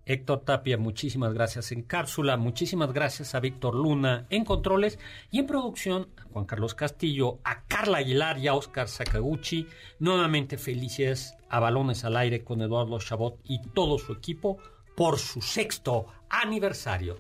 [0.06, 4.98] Héctor Tapia, muchísimas gracias en cápsula, muchísimas gracias a Víctor Luna en controles
[5.30, 9.68] y en producción a Juan Carlos Castillo, a Carla Aguilar y a Oscar Sakaguchi.
[10.00, 14.58] Nuevamente felices a Balones al Aire con Eduardo Chabot y todo su equipo
[14.98, 17.18] por su sexto aniversario.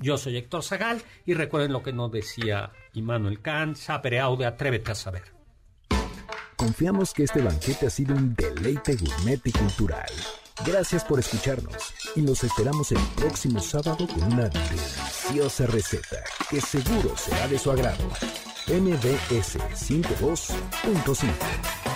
[0.00, 4.92] Yo soy Héctor Zagal y recuerden lo que nos decía Immanuel Kant, sapere aude, atrévete
[4.92, 5.24] a saber.
[6.56, 10.10] Confiamos que este banquete ha sido un deleite gourmet y cultural.
[10.66, 17.16] Gracias por escucharnos y nos esperamos el próximo sábado con una deliciosa receta que seguro
[17.16, 18.08] será de su agrado.
[18.66, 21.87] MBS 102.5